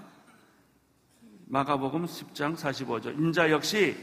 마가복음 1.46 2.06
10장 2.06 2.56
45절. 2.56 3.18
인자 3.18 3.50
역시 3.50 3.96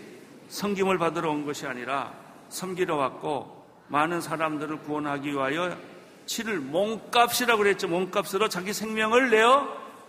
성김을 0.49 0.97
받으러 0.97 1.31
온 1.31 1.45
것이 1.45 1.65
아니라 1.65 2.13
섬기러 2.49 2.97
왔고 2.97 3.65
많은 3.87 4.19
사람들을 4.19 4.79
구원하기 4.79 5.31
위하여 5.31 5.77
치를 6.25 6.59
몸값이라고 6.59 7.59
그랬죠. 7.59 7.87
몸값으로 7.87 8.49
자기 8.49 8.73
생명을 8.73 9.29
내어 9.29 9.65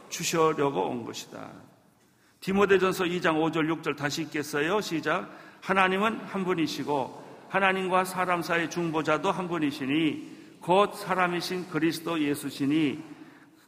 주셔려고 0.09 0.89
온 0.89 1.05
것이다. 1.05 1.51
디모데전서 2.41 3.05
2장 3.05 3.37
5절 3.37 3.81
6절 3.81 3.97
다시 3.97 4.23
읽겠어요. 4.23 4.81
시작. 4.81 5.31
하나님은 5.61 6.19
한 6.19 6.45
분이시고 6.45 7.47
하나님과 7.49 8.07
사람 8.07 8.43
사이 8.43 8.69
중보자도 8.69 9.31
한 9.31 9.47
분이시니 9.47 10.40
곧 10.61 10.95
사람이신 10.95 11.71
그리스도 11.71 12.21
예수시니 12.21 13.03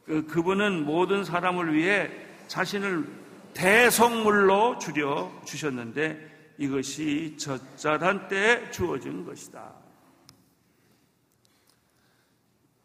그, 0.05 0.25
그분은 0.27 0.85
모든 0.85 1.23
사람을 1.23 1.73
위해 1.73 2.09
자신을 2.47 3.07
대성물로 3.53 4.79
줄여 4.79 5.41
주셨는데 5.45 6.55
이것이 6.57 7.35
적절한 7.37 8.27
때에 8.27 8.71
주어진 8.71 9.25
것이다. 9.25 9.73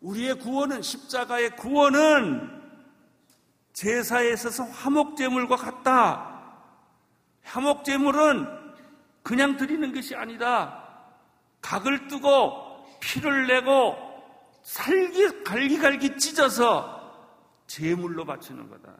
우리의 0.00 0.38
구원은 0.38 0.80
십자가의 0.80 1.56
구원은 1.56 2.56
제사에 3.72 4.32
있어서 4.32 4.64
화목제물과 4.64 5.56
같다. 5.56 6.64
화목제물은 7.42 8.46
그냥 9.22 9.56
드리는 9.56 9.92
것이 9.92 10.14
아니다. 10.14 10.84
각을 11.60 12.08
뜨고 12.08 12.67
피를 13.00 13.46
내고 13.46 13.96
살기 14.62 15.44
갈기갈기 15.44 16.18
찢어서 16.18 16.96
제물로 17.66 18.24
바치는 18.24 18.68
거다. 18.68 18.92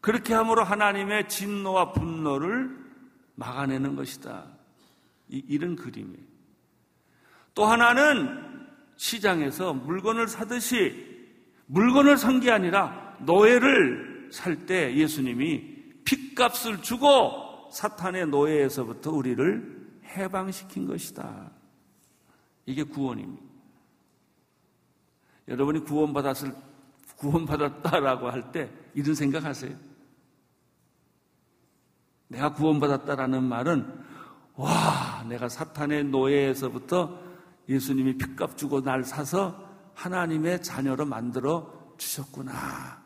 그렇게 0.00 0.34
함으로 0.34 0.64
하나님의 0.64 1.28
진노와 1.28 1.92
분노를 1.92 2.76
막아내는 3.36 3.94
것이다. 3.96 4.46
이, 5.28 5.44
이런 5.48 5.76
그림이에요. 5.76 6.26
또 7.54 7.64
하나는 7.64 8.66
시장에서 8.96 9.72
물건을 9.74 10.26
사듯이 10.28 11.10
물건을 11.66 12.16
산 12.16 12.40
게 12.40 12.50
아니라 12.50 13.16
노예를 13.20 14.30
살 14.32 14.66
때 14.66 14.94
예수님이 14.96 16.02
핏값을 16.04 16.82
주고 16.82 17.70
사탄의 17.72 18.26
노예에서부터 18.28 19.12
우리를 19.12 20.00
해방시킨 20.04 20.86
것이다. 20.86 21.51
이게 22.66 22.82
구원입니다. 22.82 23.42
여러분이 25.48 25.80
구원받았을, 25.84 26.54
구원받았다라고 27.16 28.30
할 28.30 28.52
때 28.52 28.70
이런 28.94 29.14
생각하세요? 29.14 29.76
내가 32.28 32.54
구원받았다라는 32.54 33.42
말은, 33.42 34.04
와, 34.54 35.24
내가 35.28 35.48
사탄의 35.48 36.04
노예에서부터 36.04 37.18
예수님이 37.68 38.16
핏값 38.16 38.56
주고 38.56 38.80
날 38.82 39.04
사서 39.04 39.68
하나님의 39.94 40.62
자녀로 40.62 41.04
만들어 41.04 41.94
주셨구나. 41.98 43.02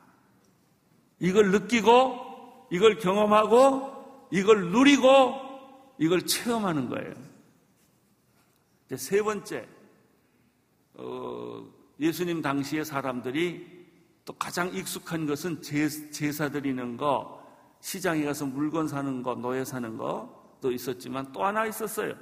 이걸 1.18 1.50
느끼고, 1.50 2.68
이걸 2.70 2.98
경험하고, 2.98 4.28
이걸 4.30 4.70
누리고, 4.70 5.34
이걸 5.98 6.26
체험하는 6.26 6.88
거예요. 6.88 7.14
이제 8.86 8.96
세 8.96 9.22
번째, 9.22 9.66
어, 10.94 11.66
예수님 12.00 12.40
당시의 12.40 12.84
사람들이 12.84 13.86
또 14.24 14.32
가장 14.34 14.72
익숙한 14.74 15.26
것은 15.26 15.60
제, 15.62 15.88
제사 16.10 16.48
드리는 16.48 16.96
거, 16.96 17.44
시장에 17.80 18.24
가서 18.24 18.46
물건 18.46 18.88
사는 18.88 19.22
거, 19.22 19.34
노예 19.34 19.64
사는 19.64 19.96
거도 19.96 20.72
있었지만 20.72 21.32
또 21.32 21.44
하나 21.44 21.66
있었어요. 21.66 22.14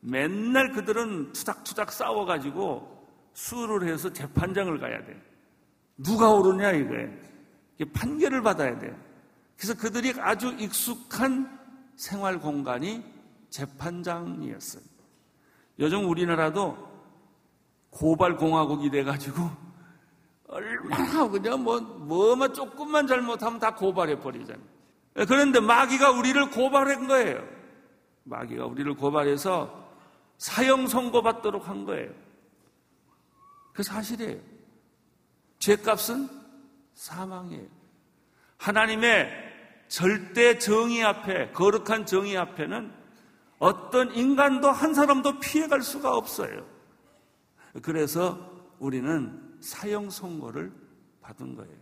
맨날 0.00 0.72
그들은 0.72 1.32
투닥투닥 1.32 1.92
싸워가지고 1.92 3.08
수를 3.32 3.88
해서 3.88 4.12
재판장을 4.12 4.76
가야 4.78 5.04
돼. 5.04 5.20
누가 5.96 6.30
오르냐 6.30 6.72
이거예요. 6.72 7.10
판결을 7.92 8.42
받아야 8.42 8.78
돼요. 8.78 8.96
그래서 9.56 9.74
그들이 9.74 10.12
아주 10.20 10.48
익숙한 10.58 11.58
생활 11.96 12.38
공간이 12.40 13.04
재판장이었어요. 13.50 14.91
요즘 15.78 16.08
우리나라도 16.08 16.76
고발 17.90 18.36
공화국이 18.36 18.90
돼가지고 18.90 19.50
얼마나 20.48 21.28
그냥 21.28 21.62
뭐 21.62 21.80
뭐만 21.80 22.54
조금만 22.54 23.06
잘못하면 23.06 23.58
다 23.58 23.74
고발해 23.74 24.18
버리잖아요. 24.20 24.64
그런데 25.14 25.60
마귀가 25.60 26.10
우리를 26.10 26.50
고발한 26.50 27.06
거예요. 27.06 27.42
마귀가 28.24 28.66
우리를 28.66 28.94
고발해서 28.94 29.82
사형 30.38 30.86
선고받도록 30.86 31.68
한 31.68 31.84
거예요. 31.84 32.10
그 33.72 33.82
사실이에요. 33.82 34.40
죄값은 35.58 36.28
사망이에요. 36.94 37.68
하나님의 38.58 39.30
절대 39.88 40.58
정의 40.58 41.04
앞에, 41.04 41.50
거룩한 41.52 42.06
정의 42.06 42.36
앞에는 42.36 43.01
어떤 43.62 44.12
인간도 44.12 44.72
한 44.72 44.92
사람도 44.92 45.38
피해갈 45.38 45.82
수가 45.82 46.16
없어요. 46.16 46.66
그래서 47.80 48.36
우리는 48.80 49.56
사형 49.60 50.10
선고를 50.10 50.72
받은 51.20 51.54
거예요. 51.54 51.72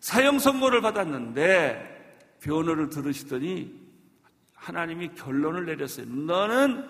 사형 0.00 0.40
선고를 0.40 0.80
받았는데 0.80 2.38
변호를 2.40 2.90
들으시더니 2.90 3.72
하나님이 4.52 5.14
결론을 5.14 5.64
내렸어요. 5.66 6.06
너는 6.06 6.88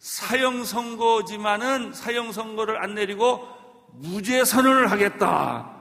사형 0.00 0.64
선고지만은 0.64 1.92
사형 1.92 2.32
선고를 2.32 2.82
안 2.82 2.96
내리고 2.96 3.46
무죄 3.92 4.44
선언을 4.44 4.90
하겠다 4.90 5.72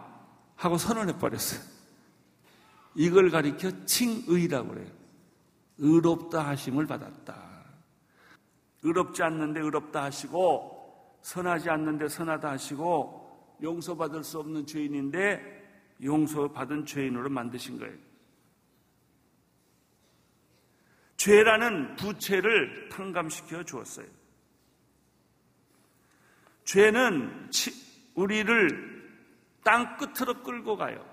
하고 0.56 0.78
선언해 0.78 1.18
버렸어요. 1.18 1.60
이걸 2.94 3.32
가리켜 3.32 3.86
칭의라고 3.86 4.68
그래요. 4.70 5.07
의롭다 5.78 6.48
하심을 6.48 6.88
받았다. 6.88 7.48
의롭지 8.84 9.24
않는데 9.24 9.60
의롭다 9.60 10.04
하시고 10.04 11.18
선하지 11.22 11.70
않는데 11.70 12.08
선하다 12.08 12.52
하시고 12.52 13.58
용서받을 13.62 14.24
수 14.24 14.40
없는 14.40 14.66
죄인인데 14.66 15.58
용서받은 16.04 16.86
죄인으로 16.86 17.30
만드신 17.30 17.80
거예요. 17.80 17.96
죄라는 21.18 21.96
부채를 21.96 22.90
탕감시켜 22.90 23.64
주었어요. 23.64 24.06
죄는 26.64 27.50
우리를 28.16 28.98
땅 29.64 29.98
끝으로 29.98 30.44
끌고 30.44 30.78
가요. 30.78 31.04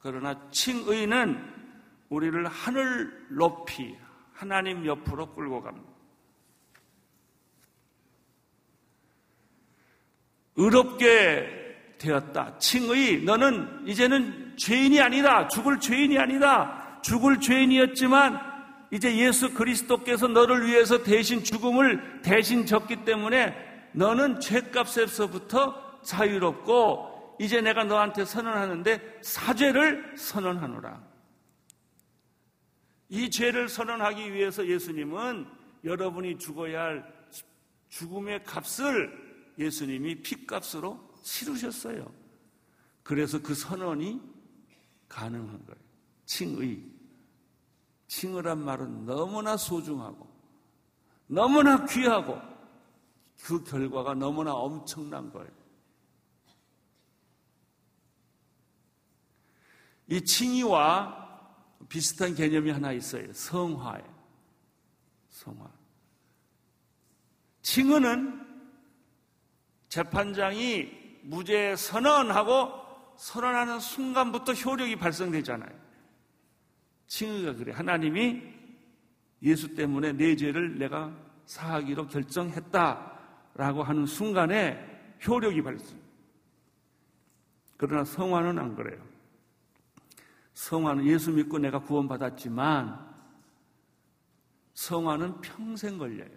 그러나 0.00 0.48
칭의는 0.50 1.54
우리를 2.10 2.46
하늘 2.46 3.26
높이 3.30 3.96
하나님 4.36 4.84
옆으로 4.84 5.34
끌고 5.34 5.62
갑니다. 5.62 5.88
의롭게 10.56 11.66
되었다. 11.98 12.58
칭의, 12.58 13.24
너는 13.24 13.86
이제는 13.86 14.56
죄인이 14.56 15.00
아니다. 15.00 15.48
죽을 15.48 15.80
죄인이 15.80 16.18
아니다. 16.18 17.00
죽을 17.02 17.40
죄인이었지만 17.40 18.40
이제 18.90 19.16
예수 19.16 19.52
그리스도께서 19.54 20.28
너를 20.28 20.66
위해서 20.66 21.02
대신 21.02 21.42
죽음을 21.42 22.22
대신 22.22 22.66
졌기 22.66 23.04
때문에 23.04 23.54
너는 23.92 24.40
죄값에서부터 24.40 26.00
자유롭고 26.02 27.36
이제 27.40 27.60
내가 27.60 27.84
너한테 27.84 28.24
선언하는데 28.24 29.20
사죄를 29.22 30.14
선언하노라. 30.16 31.05
이 33.08 33.30
죄를 33.30 33.68
선언하기 33.68 34.32
위해서 34.32 34.66
예수님은 34.66 35.46
여러분이 35.84 36.38
죽어야 36.38 36.82
할 36.82 37.16
죽음의 37.88 38.44
값을 38.44 39.52
예수님이 39.58 40.22
피값으로 40.22 41.14
치르셨어요. 41.22 42.12
그래서 43.02 43.40
그 43.40 43.54
선언이 43.54 44.20
가능한 45.08 45.64
거예요. 45.66 45.80
칭의. 46.24 46.82
칭의란 48.08 48.64
말은 48.64 49.06
너무나 49.06 49.56
소중하고 49.56 50.28
너무나 51.26 51.84
귀하고 51.86 52.40
그 53.42 53.62
결과가 53.64 54.14
너무나 54.14 54.52
엄청난 54.52 55.30
거예요. 55.32 55.50
이 60.08 60.24
칭의와 60.24 61.25
비슷한 61.88 62.34
개념이 62.34 62.70
하나 62.70 62.92
있어요. 62.92 63.32
성화에 63.32 64.02
성화. 65.30 65.70
칭의는 67.62 68.46
재판장이 69.88 71.20
무죄 71.22 71.74
선언하고 71.76 72.86
선언하는 73.16 73.80
순간부터 73.80 74.52
효력이 74.52 74.96
발생되잖아요. 74.96 75.70
칭의가 77.06 77.54
그래. 77.54 77.72
하나님이 77.72 78.42
예수 79.42 79.74
때문에 79.74 80.12
내 80.12 80.34
죄를 80.36 80.78
내가 80.78 81.14
사하기로 81.46 82.08
결정했다라고 82.08 83.82
하는 83.82 84.06
순간에 84.06 84.78
효력이 85.26 85.62
발생. 85.62 85.98
그러나 87.76 88.04
성화는 88.04 88.58
안 88.58 88.74
그래요. 88.74 89.15
성화는 90.56 91.04
예수 91.04 91.30
믿고 91.32 91.58
내가 91.58 91.78
구원받았지만 91.78 93.14
성화는 94.72 95.42
평생 95.42 95.98
걸려요. 95.98 96.30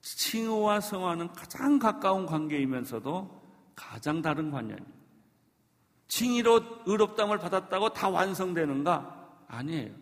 칭호와 0.00 0.80
성화는 0.80 1.32
가장 1.34 1.78
가까운 1.78 2.24
관계이면서도 2.24 3.42
가장 3.76 4.22
다른 4.22 4.50
관념이에요. 4.50 4.98
칭의로 6.08 6.84
의롭담을 6.86 7.38
받았다고 7.38 7.90
다 7.90 8.08
완성되는가? 8.08 9.44
아니에요. 9.46 9.94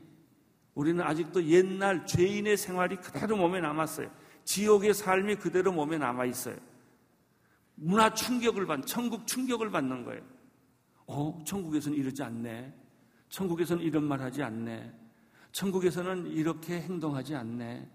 우리는 0.74 1.04
아직도 1.04 1.46
옛날 1.46 2.06
죄인의 2.06 2.56
생활이 2.56 2.96
그대로 2.96 3.36
몸에 3.36 3.60
남았어요. 3.60 4.08
지옥의 4.44 4.94
삶이 4.94 5.34
그대로 5.36 5.72
몸에 5.72 5.98
남아 5.98 6.26
있어요. 6.26 6.56
문화 7.74 8.14
충격을 8.14 8.66
받는, 8.66 8.86
천국 8.86 9.26
충격을 9.26 9.72
받는 9.72 10.04
거예요. 10.04 10.35
어, 11.06 11.42
천국에서는 11.44 11.96
이러지 11.96 12.22
않네. 12.22 12.72
천국에서는 13.28 13.82
이런 13.82 14.04
말 14.04 14.20
하지 14.20 14.42
않네. 14.42 14.92
천국에서는 15.52 16.26
이렇게 16.26 16.80
행동하지 16.80 17.34
않네. 17.34 17.88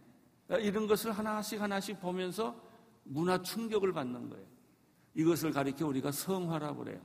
이런 0.60 0.88
것을 0.88 1.12
하나씩 1.12 1.62
하나씩 1.62 2.00
보면서 2.02 2.56
문화 3.04 3.41
충격을 3.41 3.93
받는 3.93 4.30
거예요. 4.30 4.45
이것을 5.13 5.52
가리켜 5.52 5.88
우리가 5.88 6.12
성화라고 6.12 6.84
그래요. 6.84 7.02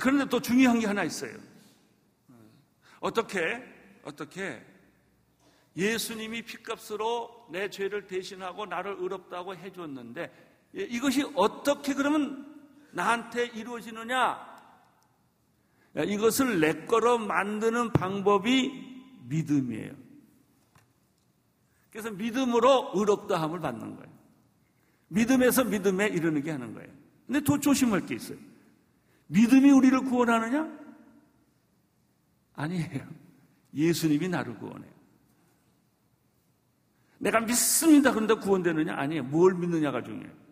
그런데 0.00 0.24
또 0.28 0.40
중요한 0.40 0.80
게 0.80 0.86
하나 0.86 1.04
있어요. 1.04 1.36
어떻게, 3.00 3.62
어떻게 4.02 4.64
예수님이 5.76 6.42
피값으로 6.42 7.48
내 7.50 7.68
죄를 7.68 8.06
대신하고 8.06 8.66
나를 8.66 8.96
의롭다고 8.98 9.54
해줬는데 9.56 10.32
이것이 10.72 11.24
어떻게 11.34 11.94
그러면 11.94 12.53
나한테 12.94 13.46
이루어지느냐? 13.46 14.54
이것을 15.96 16.60
내 16.60 16.86
거로 16.86 17.18
만드는 17.18 17.92
방법이 17.92 19.04
믿음이에요. 19.24 19.92
그래서 21.90 22.10
믿음으로 22.10 22.92
의롭다함을 22.94 23.60
받는 23.60 23.96
거예요. 23.96 24.14
믿음에서 25.08 25.64
믿음에 25.64 26.08
이르는 26.08 26.42
게 26.42 26.50
하는 26.50 26.74
거예요. 26.74 26.90
근데 27.26 27.40
더 27.42 27.58
조심할 27.58 28.06
게 28.06 28.16
있어요. 28.16 28.38
믿음이 29.28 29.70
우리를 29.70 30.00
구원하느냐? 30.00 30.68
아니에요. 32.54 33.06
예수님이 33.74 34.28
나를 34.28 34.56
구원해요. 34.58 34.92
내가 37.18 37.40
믿습니다. 37.40 38.12
그런데 38.12 38.34
구원되느냐? 38.34 38.94
아니에요. 38.94 39.22
뭘 39.24 39.54
믿느냐가 39.54 40.02
중요해요. 40.02 40.43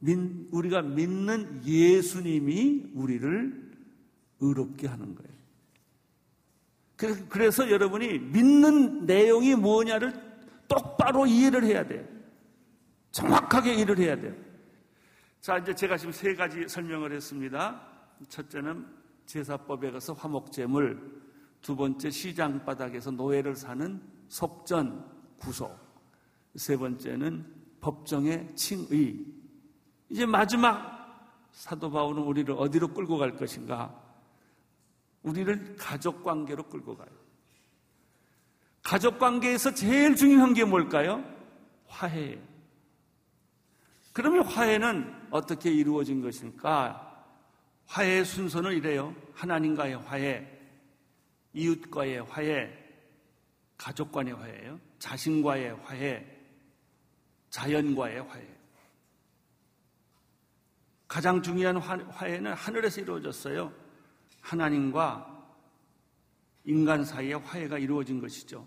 우리가 0.00 0.82
믿는 0.82 1.62
예수님이 1.64 2.92
우리를 2.94 3.68
의롭게 4.40 4.86
하는 4.86 5.14
거예요. 5.14 5.38
그래서 7.28 7.70
여러분이 7.70 8.18
믿는 8.18 9.06
내용이 9.06 9.54
뭐냐를 9.54 10.12
똑바로 10.66 11.26
이해를 11.26 11.64
해야 11.64 11.86
돼요. 11.86 12.04
정확하게 13.12 13.74
이해를 13.74 13.98
해야 13.98 14.16
돼요. 14.16 14.34
자, 15.40 15.58
이제 15.58 15.74
제가 15.74 15.96
지금 15.96 16.12
세 16.12 16.34
가지 16.34 16.68
설명을 16.68 17.12
했습니다. 17.12 17.80
첫째는 18.28 18.84
제사법에 19.26 19.90
가서 19.92 20.12
화목제물, 20.12 21.22
두 21.62 21.76
번째 21.76 22.10
시장 22.10 22.64
바닥에서 22.64 23.10
노예를 23.10 23.54
사는 23.54 24.00
속전, 24.28 25.04
구속, 25.38 25.76
세 26.56 26.76
번째는 26.76 27.46
법정의 27.80 28.54
칭의, 28.56 29.24
이제 30.10 30.26
마지막 30.26 30.98
사도 31.52 31.90
바울은 31.90 32.22
우리를 32.22 32.54
어디로 32.56 32.88
끌고 32.88 33.18
갈 33.18 33.36
것인가? 33.36 33.94
우리를 35.22 35.76
가족 35.76 36.24
관계로 36.24 36.64
끌고 36.64 36.96
가요. 36.96 37.08
가족 38.82 39.18
관계에서 39.18 39.74
제일 39.74 40.16
중요한 40.16 40.54
게 40.54 40.64
뭘까요? 40.64 41.22
화해예요. 41.88 42.38
그러면 44.12 44.44
화해는 44.44 45.28
어떻게 45.30 45.70
이루어진 45.70 46.22
것일까? 46.22 47.04
화해의 47.86 48.24
순서는 48.24 48.72
이래요. 48.72 49.14
하나님과의 49.34 49.94
화해, 49.98 50.46
이웃과의 51.52 52.24
화해, 52.24 52.70
가족 53.76 54.12
간의 54.12 54.34
화해예요. 54.34 54.80
자신과의 54.98 55.76
화해, 55.84 56.26
자연과의 57.50 58.22
화해. 58.22 58.57
가장 61.08 61.42
중요한 61.42 61.78
화해는 61.78 62.52
하늘에서 62.52 63.00
이루어졌어요. 63.00 63.72
하나님과 64.42 65.36
인간 66.64 67.02
사이의 67.02 67.38
화해가 67.38 67.78
이루어진 67.78 68.20
것이죠. 68.20 68.66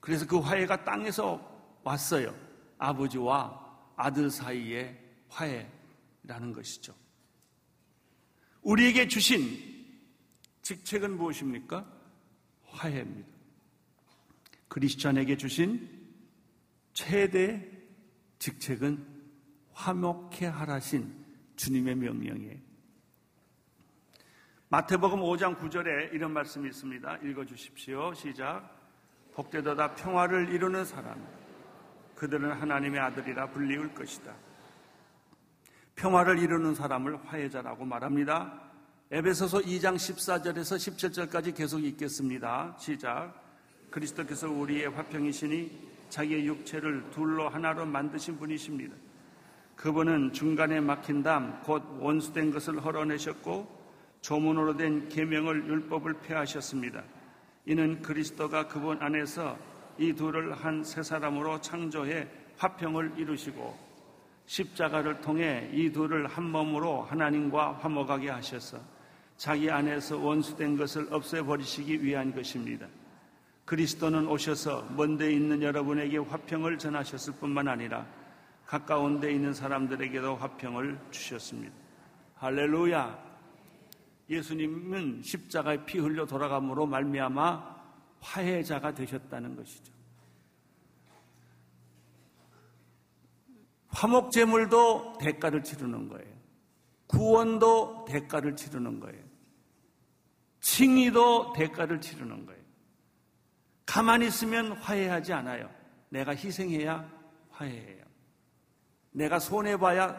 그래서 0.00 0.26
그 0.26 0.38
화해가 0.38 0.84
땅에서 0.84 1.78
왔어요. 1.84 2.34
아버지와 2.78 3.92
아들 3.96 4.30
사이의 4.30 4.98
화해라는 5.28 6.54
것이죠. 6.54 6.94
우리에게 8.62 9.06
주신 9.08 9.76
직책은 10.62 11.16
무엇입니까? 11.16 11.86
화해입니다. 12.64 13.28
그리스천에게 14.68 15.36
주신 15.36 15.88
최대 16.92 17.70
직책은 18.38 19.06
화목해 19.72 20.46
하라신 20.46 21.27
주님의 21.58 21.96
명령이에요. 21.96 22.56
마태복음 24.70 25.20
5장 25.20 25.58
9절에 25.58 26.14
이런 26.14 26.32
말씀이 26.32 26.68
있습니다. 26.68 27.18
읽어 27.18 27.44
주십시오. 27.44 28.14
시작. 28.14 28.70
복되도다 29.34 29.94
평화를 29.94 30.50
이루는 30.50 30.84
사람. 30.84 31.26
그들은 32.14 32.52
하나님의 32.52 33.00
아들이라 33.00 33.50
불리울 33.50 33.94
것이다. 33.94 34.34
평화를 35.96 36.38
이루는 36.38 36.74
사람을 36.74 37.26
화해자라고 37.26 37.84
말합니다. 37.84 38.62
에베소서 39.10 39.60
2장 39.60 39.96
14절에서 39.96 40.76
17절까지 40.76 41.56
계속 41.56 41.82
읽겠습니다. 41.82 42.76
시작. 42.78 43.34
그리스도께서 43.90 44.48
우리의 44.50 44.90
화평이시니 44.90 45.88
자기의 46.10 46.46
육체를 46.46 47.10
둘로 47.10 47.48
하나로 47.48 47.86
만드신 47.86 48.38
분이십니다. 48.38 49.07
그분은 49.78 50.32
중간에 50.32 50.80
막힌 50.80 51.22
담, 51.22 51.62
곧 51.62 51.84
원수된 52.00 52.50
것을 52.50 52.84
헐어내셨고 52.84 53.78
조문으로 54.20 54.76
된 54.76 55.08
계명을 55.08 55.68
율법을 55.68 56.14
폐하셨습니다. 56.14 57.04
이는 57.64 58.02
그리스도가 58.02 58.66
그분 58.66 59.00
안에서 59.00 59.56
이 59.96 60.12
둘을 60.12 60.52
한 60.52 60.82
세 60.82 61.00
사람으로 61.02 61.60
창조해 61.60 62.26
화평을 62.56 63.12
이루시고 63.18 63.78
십자가를 64.46 65.20
통해 65.20 65.70
이 65.72 65.92
둘을 65.92 66.26
한 66.26 66.50
몸으로 66.50 67.02
하나님과 67.02 67.74
화목하게 67.74 68.30
하셔서 68.30 68.80
자기 69.36 69.70
안에서 69.70 70.18
원수된 70.18 70.76
것을 70.76 71.06
없애버리시기 71.12 72.02
위한 72.02 72.34
것입니다. 72.34 72.88
그리스도는 73.64 74.26
오셔서 74.26 74.88
먼데 74.96 75.32
있는 75.32 75.62
여러분에게 75.62 76.18
화평을 76.18 76.78
전하셨을 76.78 77.34
뿐만 77.34 77.68
아니라 77.68 78.04
가까운 78.68 79.18
데 79.18 79.32
있는 79.32 79.54
사람들에게도 79.54 80.36
화평을 80.36 81.00
주셨습니다. 81.10 81.74
할렐루야. 82.34 83.26
예수님은 84.28 85.22
십자가에 85.22 85.86
피 85.86 85.98
흘려 85.98 86.26
돌아감으로 86.26 86.84
말미암아 86.84 87.78
화해자가 88.20 88.92
되셨다는 88.92 89.56
것이죠. 89.56 89.90
화목 93.88 94.32
제물도 94.32 95.16
대가를 95.18 95.64
치르는 95.64 96.08
거예요. 96.10 96.36
구원도 97.06 98.04
대가를 98.06 98.54
치르는 98.54 99.00
거예요. 99.00 99.24
칭의도 100.60 101.54
대가를 101.54 102.02
치르는 102.02 102.44
거예요. 102.44 102.62
가만히 103.86 104.26
있으면 104.26 104.72
화해하지 104.72 105.32
않아요. 105.32 105.70
내가 106.10 106.32
희생해야 106.32 107.10
화해해요. 107.48 107.97
내가 109.18 109.40
손해봐야 109.40 110.16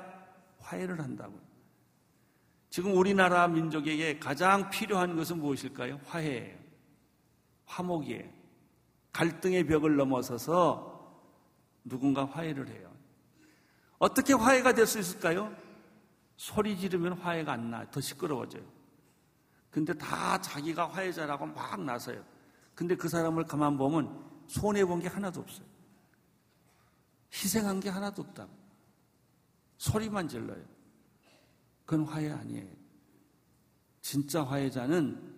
화해를 0.59 0.99
한다고요. 0.99 1.39
지금 2.69 2.95
우리나라 2.95 3.47
민족에게 3.47 4.19
가장 4.19 4.69
필요한 4.69 5.15
것은 5.15 5.39
무엇일까요? 5.39 5.99
화해예요. 6.05 6.59
화목이에요. 7.65 8.29
갈등의 9.13 9.65
벽을 9.65 9.95
넘어서서 9.95 11.17
누군가 11.85 12.25
화해를 12.25 12.67
해요. 12.67 12.91
어떻게 13.97 14.33
화해가 14.33 14.73
될 14.73 14.85
수 14.85 14.99
있을까요? 14.99 15.55
소리 16.35 16.77
지르면 16.77 17.13
화해가 17.13 17.53
안 17.53 17.71
나요. 17.71 17.87
더 17.91 17.99
시끄러워져요. 18.01 18.63
근데 19.71 19.93
다 19.93 20.39
자기가 20.41 20.89
화해자라고 20.89 21.47
막 21.47 21.81
나서요. 21.81 22.23
근데 22.75 22.95
그 22.95 23.07
사람을 23.07 23.45
가만 23.45 23.77
보면 23.77 24.45
손해본 24.47 24.99
게 25.01 25.07
하나도 25.07 25.41
없어요. 25.41 25.65
희생한 27.33 27.79
게 27.79 27.89
하나도 27.89 28.21
없다. 28.21 28.47
소리만 29.79 30.27
질러요. 30.27 30.63
그건 31.85 32.05
화해 32.05 32.29
아니에요. 32.29 32.69
진짜 34.01 34.43
화해자는 34.43 35.35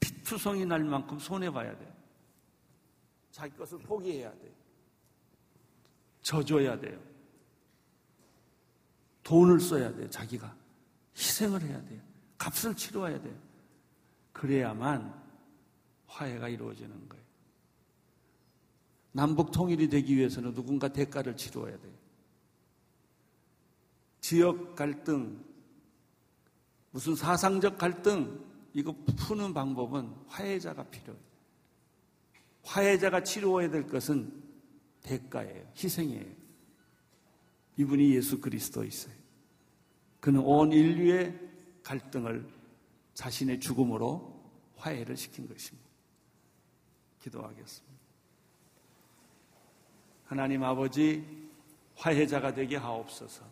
피투성이 0.00 0.66
날 0.66 0.84
만큼 0.84 1.18
손해봐야 1.18 1.78
돼요. 1.78 1.92
자기 3.30 3.56
것을 3.56 3.78
포기해야 3.78 4.30
돼요. 4.32 4.52
져줘야 6.20 6.78
돼요. 6.78 7.00
돈을 9.22 9.60
써야 9.60 9.94
돼요. 9.94 10.10
자기가. 10.10 10.54
희생을 11.16 11.62
해야 11.62 11.82
돼요. 11.84 12.00
값을 12.38 12.74
치러야 12.74 13.20
돼요. 13.22 13.38
그래야만 14.32 15.22
화해가 16.06 16.48
이루어지는 16.48 17.08
거예요. 17.08 17.24
남북 19.12 19.52
통일이 19.52 19.88
되기 19.88 20.16
위해서는 20.16 20.52
누군가 20.52 20.88
대가를 20.88 21.36
치러야 21.36 21.78
돼요. 21.78 22.01
지역 24.22 24.76
갈등, 24.76 25.44
무슨 26.92 27.14
사상적 27.14 27.76
갈등, 27.76 28.42
이거 28.72 28.94
푸는 29.18 29.52
방법은 29.52 30.14
화해자가 30.28 30.84
필요해요. 30.84 31.22
화해자가 32.62 33.24
치루어야 33.24 33.68
될 33.68 33.86
것은 33.86 34.32
대가예요. 35.02 35.70
희생이에요. 35.76 36.32
이분이 37.76 38.14
예수 38.14 38.40
그리스도있어요. 38.40 39.12
그는 40.20 40.40
온 40.40 40.72
인류의 40.72 41.38
갈등을 41.82 42.48
자신의 43.14 43.58
죽음으로 43.58 44.40
화해를 44.76 45.16
시킨 45.16 45.48
것입니다. 45.48 45.88
기도하겠습니다. 47.20 47.92
하나님 50.26 50.62
아버지 50.62 51.26
화해자가 51.96 52.54
되게 52.54 52.76
하옵소서. 52.76 53.51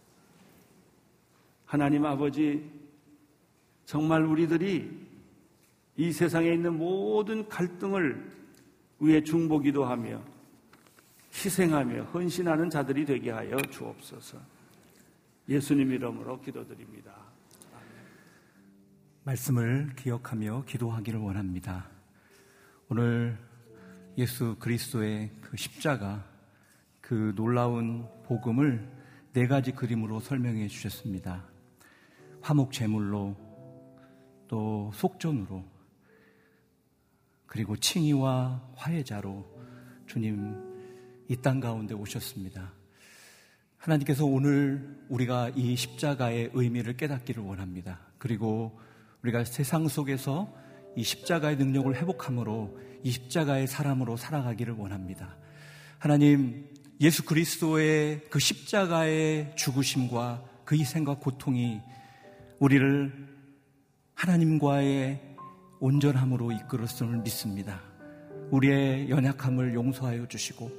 하나님 1.71 2.05
아버지 2.05 2.69
정말 3.85 4.25
우리들이 4.25 4.91
이 5.97 6.11
세상에 6.11 6.53
있는 6.53 6.77
모든 6.77 7.49
갈등을 7.49 8.29
위해 8.99 9.23
중보기도 9.23 9.85
하며 9.85 10.21
희생하며 11.33 12.07
헌신하는 12.07 12.71
자들이 12.71 13.05
되게 13.05 13.31
하여 13.31 13.57
주옵소서. 13.71 14.37
예수님 15.49 15.93
이름으로 15.93 16.41
기도드립니다. 16.41 17.15
말씀을 19.23 19.93
기억하며 19.95 20.65
기도하기를 20.67 21.21
원합니다. 21.21 21.89
오늘 22.89 23.39
예수 24.19 24.57
그리스도의 24.59 25.31
그 25.41 25.57
십자가 25.57 26.27
그 27.01 27.33
놀라운 27.37 28.09
복음을 28.25 28.91
네 29.35 29.47
가지 29.47 29.71
그림으로 29.71 30.19
설명해 30.19 30.67
주셨습니다. 30.67 31.50
화목 32.43 32.73
제물로 32.73 33.37
또 34.49 34.91
속전으로 34.95 35.65
그리고 37.47 37.77
칭의와 37.77 38.71
화해자로 38.77 39.45
주님 40.07 40.71
이 41.29 41.37
땅 41.37 41.61
가운데 41.61 41.95
오셨습니다. 41.95 42.73
하나님께서 43.79 44.27
오늘 44.27 44.99
우리가 45.09 45.51
이 45.55 45.77
십자가의 45.77 46.51
의미를 46.55 46.97
깨닫기를 46.97 47.43
원합니다. 47.43 48.01
그리고 48.19 48.79
우리가 49.23 49.45
세상 49.45 49.87
속에서 49.87 50.53
이 50.97 51.05
십자가의 51.05 51.57
능력을 51.57 51.95
회복함으로 51.95 52.79
이 53.05 53.11
십자가의 53.13 53.69
사람으로 53.69 54.17
살아가기를 54.17 54.75
원합니다. 54.75 55.37
하나님, 55.99 56.69
예수 57.01 57.25
그리스도의 57.25 58.29
그 58.29 58.41
십자가의 58.41 59.55
죽으심과 59.57 60.45
그 60.65 60.77
희생과 60.77 61.19
고통이 61.19 61.81
우리를 62.61 63.11
하나님과의 64.15 65.19
온전함으로 65.81 66.53
이끌었음을 66.53 67.23
믿습니다. 67.23 67.81
우리의 68.51 69.09
연약함을 69.09 69.73
용서하여 69.73 70.29
주시고 70.29 70.71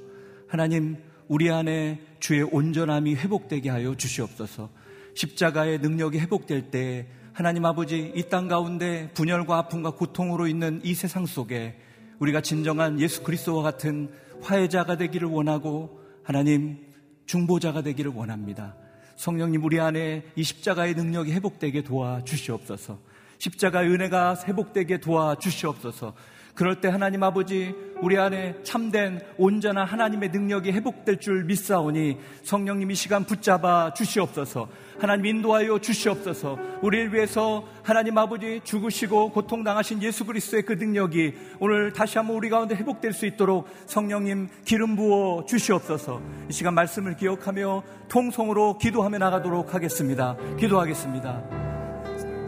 하나님 0.48 0.96
우리 1.26 1.50
안에 1.50 2.00
주의 2.20 2.42
온전함이 2.42 3.16
회복되게 3.16 3.68
하여 3.68 3.96
주시옵소서. 3.96 4.70
십자가의 5.14 5.80
능력이 5.80 6.20
회복될 6.20 6.70
때 6.70 7.08
하나님 7.32 7.64
아버지 7.64 8.12
이 8.14 8.28
땅 8.28 8.46
가운데 8.46 9.10
분열과 9.14 9.58
아픔과 9.58 9.92
고통으로 9.92 10.46
있는 10.46 10.80
이 10.84 10.94
세상 10.94 11.26
속에 11.26 11.76
우리가 12.20 12.42
진정한 12.42 13.00
예수 13.00 13.24
그리스도와 13.24 13.64
같은 13.64 14.08
화해자가 14.42 14.98
되기를 14.98 15.26
원하고 15.28 16.00
하나님 16.22 16.78
중보자가 17.26 17.82
되기를 17.82 18.12
원합니다. 18.14 18.76
성령님 19.16 19.64
우리 19.64 19.80
안에 19.80 20.24
이 20.36 20.42
십자가의 20.42 20.94
능력이 20.94 21.32
회복되게 21.32 21.82
도와 21.82 22.22
주시옵소서. 22.24 22.98
십자가의 23.38 23.90
은혜가 23.90 24.36
회복되게 24.46 24.98
도와 24.98 25.36
주시옵소서. 25.36 26.14
그럴 26.54 26.80
때 26.80 26.88
하나님 26.88 27.22
아버지 27.22 27.74
우리 28.02 28.18
안에 28.18 28.56
참된 28.62 29.20
온전한 29.38 29.86
하나님의 29.86 30.30
능력이 30.30 30.72
회복될 30.72 31.18
줄 31.18 31.44
믿사오니 31.44 32.18
성령님 32.42 32.90
이 32.90 32.94
시간 32.94 33.24
붙잡아 33.24 33.94
주시옵소서. 33.94 34.68
하나님 34.98 35.26
인도하여 35.26 35.78
주시옵소서. 35.78 36.58
우리를 36.82 37.14
위해서 37.14 37.64
하나님 37.82 38.18
아버지 38.18 38.60
죽으시고 38.64 39.30
고통당하신 39.30 40.02
예수 40.02 40.26
그리스도의 40.26 40.64
그 40.64 40.74
능력이 40.74 41.34
오늘 41.60 41.92
다시 41.92 42.18
한번 42.18 42.36
우리 42.36 42.50
가운데 42.50 42.74
회복될 42.74 43.12
수 43.12 43.24
있도록 43.24 43.68
성령님 43.86 44.48
기름 44.64 44.96
부어 44.96 45.46
주시옵소서. 45.46 46.20
이 46.50 46.52
시간 46.52 46.74
말씀을 46.74 47.16
기억하며 47.16 47.82
통성으로 48.08 48.78
기도하며 48.78 49.18
나가도록 49.18 49.74
하겠습니다. 49.74 50.36
기도하겠습니다. 50.58 51.62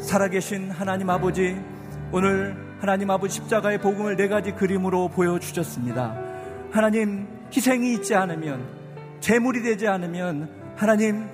살아계신 0.00 0.70
하나님 0.70 1.08
아버지 1.08 1.56
오늘 2.12 2.73
하나님 2.84 3.10
아버지 3.10 3.36
십자가의 3.36 3.78
복음을 3.78 4.14
네 4.14 4.28
가지 4.28 4.52
그림으로 4.52 5.08
보여주셨습니다. 5.08 6.14
하나님 6.70 7.26
희생이 7.50 7.94
있지 7.94 8.14
않으면 8.14 8.62
재물이 9.20 9.62
되지 9.62 9.88
않으면 9.88 10.50
하나님 10.76 11.24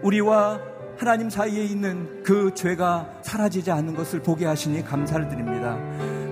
우리와 0.00 0.58
하나님 0.96 1.28
사이에 1.28 1.62
있는 1.62 2.22
그 2.22 2.54
죄가 2.54 3.06
사라지지 3.20 3.70
않는 3.70 3.96
것을 3.96 4.22
보게 4.22 4.46
하시니 4.46 4.82
감사를 4.82 5.28
드립니다. 5.28 5.76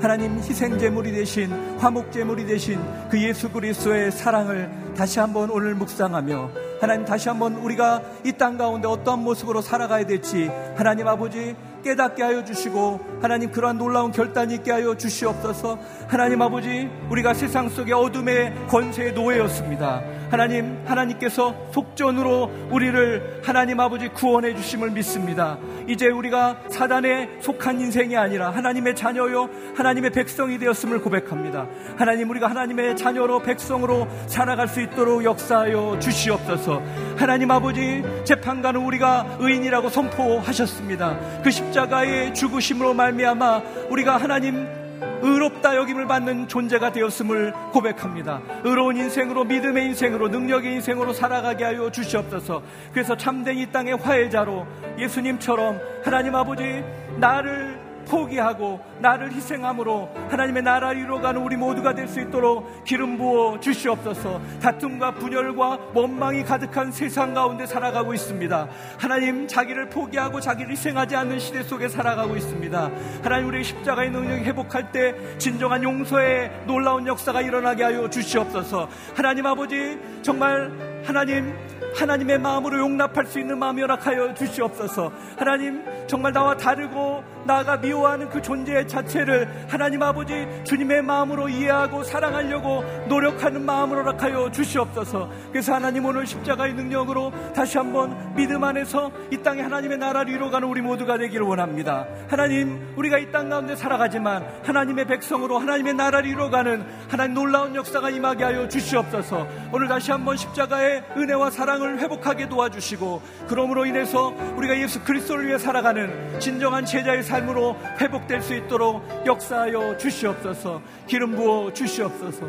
하나님 0.00 0.38
희생 0.38 0.78
제물이 0.78 1.12
되신 1.12 1.52
화목 1.78 2.10
제물이 2.10 2.46
되신 2.46 2.80
그 3.10 3.22
예수 3.22 3.50
그리스도의 3.50 4.10
사랑을 4.10 4.70
다시 4.96 5.18
한번 5.20 5.50
오늘 5.50 5.74
묵상하며 5.74 6.50
하나님 6.80 7.04
다시 7.04 7.28
한번 7.28 7.56
우리가 7.56 8.02
이 8.24 8.32
땅 8.32 8.56
가운데 8.56 8.88
어떠한 8.88 9.22
모습으로 9.22 9.60
살아가야 9.60 10.06
될지 10.06 10.50
하나님 10.76 11.08
아버지 11.08 11.54
깨닫게 11.86 12.20
하여 12.20 12.44
주시고 12.44 13.18
하나님 13.22 13.52
그러한 13.52 13.78
놀라운 13.78 14.10
결단이 14.10 14.54
있게 14.56 14.72
하여 14.72 14.96
주시옵소서. 14.96 15.78
하나님 16.08 16.42
아버지 16.42 16.90
우리가 17.08 17.32
세상 17.32 17.68
속의 17.68 17.92
어둠의 17.94 18.66
권세에 18.66 19.12
노예였습니다 19.12 20.02
하나님, 20.30 20.78
하나님께서 20.84 21.54
속전으로 21.72 22.68
우리를 22.70 23.40
하나님 23.44 23.80
아버지 23.80 24.08
구원해 24.08 24.54
주심을 24.54 24.90
믿습니다. 24.90 25.58
이제 25.86 26.08
우리가 26.08 26.62
사단에 26.68 27.28
속한 27.40 27.80
인생이 27.80 28.16
아니라 28.16 28.50
하나님의 28.50 28.96
자녀요, 28.96 29.48
하나님의 29.76 30.10
백성이 30.10 30.58
되었음을 30.58 31.00
고백합니다. 31.00 31.66
하나님, 31.96 32.30
우리가 32.30 32.48
하나님의 32.48 32.96
자녀로 32.96 33.42
백성으로 33.42 34.08
살아갈 34.26 34.68
수 34.68 34.80
있도록 34.80 35.24
역사하여 35.24 35.98
주시옵소서. 36.00 36.82
하나님 37.16 37.50
아버지, 37.50 38.02
재판관은 38.24 38.80
우리가 38.80 39.38
의인이라고 39.38 39.88
선포하셨습니다. 39.88 41.42
그 41.42 41.50
십자가의 41.50 42.34
죽으심으로 42.34 42.94
말미암아 42.94 43.62
우리가 43.90 44.16
하나님 44.16 44.85
의롭다 45.26 45.76
여김을 45.76 46.06
받는 46.06 46.48
존재가 46.48 46.92
되었음을 46.92 47.52
고백합니다. 47.72 48.40
의로운 48.64 48.96
인생으로 48.96 49.44
믿음의 49.44 49.86
인생으로 49.86 50.28
능력의 50.28 50.72
인생으로 50.74 51.12
살아가게 51.12 51.64
하여 51.64 51.90
주시옵소서. 51.90 52.62
그래서 52.92 53.16
참된 53.16 53.58
이 53.58 53.66
땅의 53.70 53.96
화해자로 53.96 54.66
예수님처럼 54.98 55.80
하나님 56.04 56.34
아버지 56.34 56.84
나를 57.18 57.75
포기하고 58.06 58.80
나를 59.00 59.32
희생함으로 59.32 60.08
하나님의 60.30 60.62
나라를 60.62 61.02
이루어가는 61.02 61.40
우리 61.42 61.56
모두가 61.56 61.94
될 61.94 62.06
수 62.06 62.20
있도록 62.20 62.84
기름 62.84 63.18
부어 63.18 63.58
주시옵소서 63.58 64.40
다툼과 64.62 65.14
분열과 65.14 65.78
원망이 65.92 66.44
가득한 66.44 66.92
세상 66.92 67.34
가운데 67.34 67.66
살아가고 67.66 68.14
있습니다. 68.14 68.68
하나님 68.96 69.48
자기를 69.48 69.88
포기하고 69.90 70.40
자기를 70.40 70.70
희생하지 70.70 71.16
않는 71.16 71.38
시대 71.40 71.62
속에 71.64 71.88
살아가고 71.88 72.36
있습니다. 72.36 72.90
하나님 73.24 73.48
우리의 73.48 73.64
십자가의 73.64 74.10
능력이 74.10 74.44
회복할 74.44 74.92
때 74.92 75.14
진정한 75.38 75.82
용서의 75.82 76.50
놀라운 76.66 77.06
역사가 77.06 77.40
일어나게 77.42 77.82
하여 77.82 78.08
주시옵소서 78.08 78.88
하나님 79.16 79.44
아버지 79.46 79.98
정말 80.22 80.70
하나님 81.04 81.54
하나님의 81.96 82.38
마음으로 82.38 82.78
용납할 82.78 83.26
수 83.26 83.40
있는 83.40 83.58
마음이 83.58 83.80
허락하여 83.80 84.34
주시옵소서. 84.34 85.10
하나님 85.38 85.82
정말 86.06 86.32
나와 86.32 86.54
다르고 86.56 87.24
나가 87.46 87.76
미워하는 87.76 88.28
그 88.28 88.42
존재 88.42 88.84
자체를 88.86 89.66
하나님 89.68 90.02
아버지 90.02 90.46
주님의 90.64 91.02
마음으로 91.02 91.48
이해하고 91.48 92.02
사랑하려고 92.02 92.84
노력하는 93.08 93.64
마음으로 93.64 94.00
허락하여 94.02 94.50
주시옵소서. 94.50 95.30
그래서 95.52 95.74
하나님 95.74 96.04
오늘 96.04 96.26
십자가의 96.26 96.74
능력으로 96.74 97.32
다시 97.54 97.78
한번 97.78 98.34
믿음 98.34 98.64
안에서 98.64 99.12
이 99.30 99.36
땅에 99.38 99.62
하나님의 99.62 99.98
나라를 99.98 100.32
이루어가는 100.34 100.66
우리 100.66 100.80
모두가 100.80 101.16
되기를 101.18 101.46
원합니다. 101.46 102.06
하나님 102.28 102.92
우리가 102.96 103.18
이 103.18 103.26
땅 103.30 103.48
가운데 103.50 103.76
살아가지만 103.76 104.46
하나님의 104.64 105.04
백성으로 105.06 105.58
하나님의 105.58 105.94
나라를 105.94 106.28
이루어가는 106.30 106.86
하나님 107.08 107.34
놀라운 107.34 107.74
역사가 107.74 108.08
임하게 108.10 108.44
하여 108.44 108.68
주시옵소서. 108.68 109.46
오늘 109.72 109.88
다시 109.88 110.10
한번 110.10 110.36
십자가의 110.36 111.04
은혜와 111.16 111.50
사랑을 111.50 111.98
회복하게 111.98 112.48
도와주시고 112.48 113.20
그러므로 113.48 113.84
인해서 113.84 114.32
우리가 114.56 114.78
예수 114.78 115.02
그리스도를 115.02 115.48
위해 115.48 115.58
살아가는 115.58 116.40
진정한 116.40 116.84
제자의 116.84 117.22
삶 117.22 117.35
으로 117.42 117.76
회복될 118.00 118.40
수 118.42 118.54
있도록 118.54 119.02
역사하여 119.26 119.96
주시옵소서. 119.98 120.80
기름 121.06 121.36
부어 121.36 121.72
주시옵소서. 121.72 122.46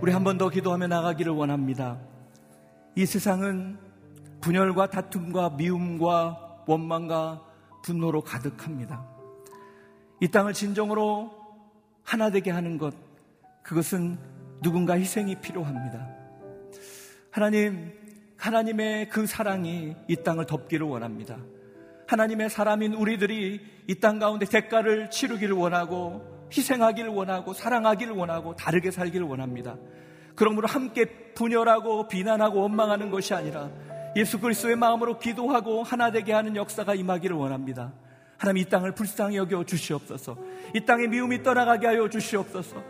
우리 0.00 0.12
한 0.12 0.24
번 0.24 0.36
더 0.36 0.48
기도하며 0.48 0.88
나가기를 0.88 1.32
원합니다. 1.32 1.98
이 2.96 3.06
세상은 3.06 3.78
분열과 4.40 4.88
다툼과 4.90 5.50
미움과 5.50 6.64
원망과 6.66 7.42
분노로 7.84 8.20
가득합니다. 8.22 9.06
이 10.20 10.28
땅을 10.28 10.52
진정으로 10.52 11.30
하나 12.02 12.30
되게 12.30 12.50
하는 12.50 12.78
것, 12.78 12.94
그것은 13.62 14.18
누군가 14.60 14.98
희생이 14.98 15.36
필요합니다. 15.36 16.08
하나님, 17.30 17.92
하나님의 18.36 19.08
그 19.08 19.26
사랑이 19.26 19.94
이 20.08 20.16
땅을 20.16 20.46
덮기를 20.46 20.86
원합니다. 20.86 21.38
하나님의 22.06 22.50
사람인 22.50 22.94
우리들이 22.94 23.60
이 23.88 23.94
땅 24.00 24.18
가운데 24.18 24.46
대가를 24.46 25.10
치르기를 25.10 25.54
원하고 25.54 26.48
희생하기를 26.52 27.10
원하고 27.10 27.54
사랑하기를 27.54 28.14
원하고 28.14 28.54
다르게 28.56 28.90
살기를 28.90 29.26
원합니다. 29.26 29.76
그러므로 30.34 30.68
함께 30.68 31.06
분열하고 31.34 32.08
비난하고 32.08 32.60
원망하는 32.60 33.10
것이 33.10 33.34
아니라 33.34 33.70
예수 34.16 34.38
그리스도의 34.40 34.76
마음으로 34.76 35.18
기도하고 35.18 35.82
하나 35.82 36.10
되게 36.10 36.32
하는 36.32 36.56
역사가 36.56 36.94
임하기를 36.94 37.36
원합니다. 37.36 37.92
하나님 38.36 38.62
이 38.62 38.64
땅을 38.68 38.92
불쌍히 38.92 39.36
여겨 39.36 39.64
주시옵소서. 39.64 40.36
이 40.74 40.84
땅의 40.84 41.08
미움이 41.08 41.42
떠나가게 41.42 41.86
하여 41.86 42.08
주시옵소서. 42.08 42.82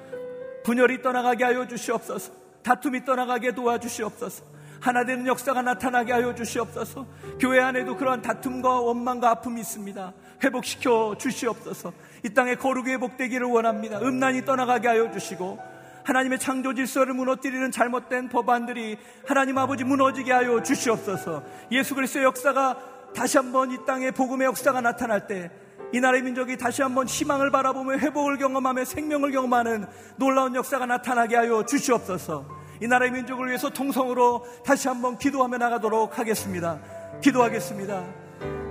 분열이 0.65 1.03
떠나가게 1.03 1.45
하여 1.45 1.67
주시옵소서. 1.69 2.33
다툼이 2.63 3.05
떠나가게 3.05 3.53
도와주시옵소서. 3.53 4.52
하나 4.83 5.05
되는 5.05 5.25
역사가 5.29 5.63
나타나게 5.63 6.13
하여 6.13 6.35
주시옵소서. 6.35 7.07
교회 7.39 7.61
안에도 7.61 7.97
그러한 7.97 8.21
다툼과 8.21 8.81
원망과 8.81 9.31
아픔이 9.31 9.61
있습니다. 9.61 10.13
회복시켜 10.43 11.15
주시옵소서. 11.19 11.93
이 12.25 12.35
땅에 12.35 12.57
거룩이 12.57 12.91
회복되기를 12.91 13.47
원합니다. 13.47 14.01
음란이 14.01 14.45
떠나가게 14.45 14.89
하여 14.89 15.09
주시고 15.13 15.61
하나님의 16.03 16.41
창조 16.41 16.75
질서를 16.75 17.15
무너뜨리는 17.15 17.71
잘못된 17.71 18.29
법안들이 18.29 18.99
하나님 19.25 19.57
아버지 19.59 19.85
무너지게 19.85 20.33
하여 20.33 20.61
주시옵소서. 20.61 21.45
예수 21.71 21.95
그리스도의 21.95 22.25
역사가 22.25 22.77
다시 23.15 23.39
한번 23.39 23.71
이 23.71 23.79
땅에 23.87 24.11
복음의 24.11 24.47
역사가 24.49 24.81
나타날 24.81 25.29
때 25.29 25.63
이 25.93 26.01
나라의 26.01 26.23
민족이 26.23 26.57
다시 26.57 26.81
한번 26.81 27.07
희망을 27.07 27.51
바라보며 27.51 27.99
회복을 27.99 28.39
경험하며 28.39 28.85
생명을 28.87 29.31
경험하는 29.31 29.87
놀라운 30.17 30.55
역사가 30.55 30.87
나타나게 30.87 31.37
하여 31.37 31.65
주시옵소서. 31.67 32.62
이 32.83 32.89
나라의 32.89 33.13
민족을 33.13 33.47
위해서 33.47 33.71
통성으로 33.71 34.45
다시 34.67 34.89
한번 34.89 35.17
기도하며 35.17 35.57
나가도록 35.57 36.19
하겠습니다. 36.19 36.81
기도하겠습니다. 37.21 38.03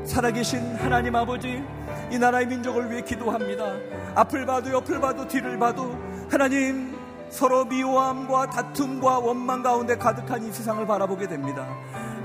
살아계신 0.04 0.76
하나님 0.76 1.16
아버지, 1.16 1.64
이 2.12 2.20
나라의 2.20 2.46
민족을 2.48 2.92
위해 2.92 3.02
기도합니다. 3.04 3.74
앞을 4.16 4.46
봐도 4.46 4.70
옆을 4.70 5.00
봐도 5.00 5.26
뒤를 5.26 5.58
봐도 5.58 5.98
하나님 6.30 6.94
서로 7.30 7.64
미워함과 7.64 8.48
다툼과 8.48 9.20
원망 9.20 9.64
가운데 9.64 9.98
가득한 9.98 10.44
이 10.44 10.52
세상을 10.52 10.86
바라보게 10.86 11.30
됩니다. 11.30 11.66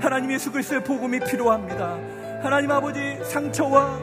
하나님 0.01 0.33
예수 0.33 0.51
그리스도의 0.51 0.83
복음이 0.83 1.21
필요합니다. 1.21 1.97
하나님 2.43 2.69
아버지 2.69 3.17
상처와 3.23 3.97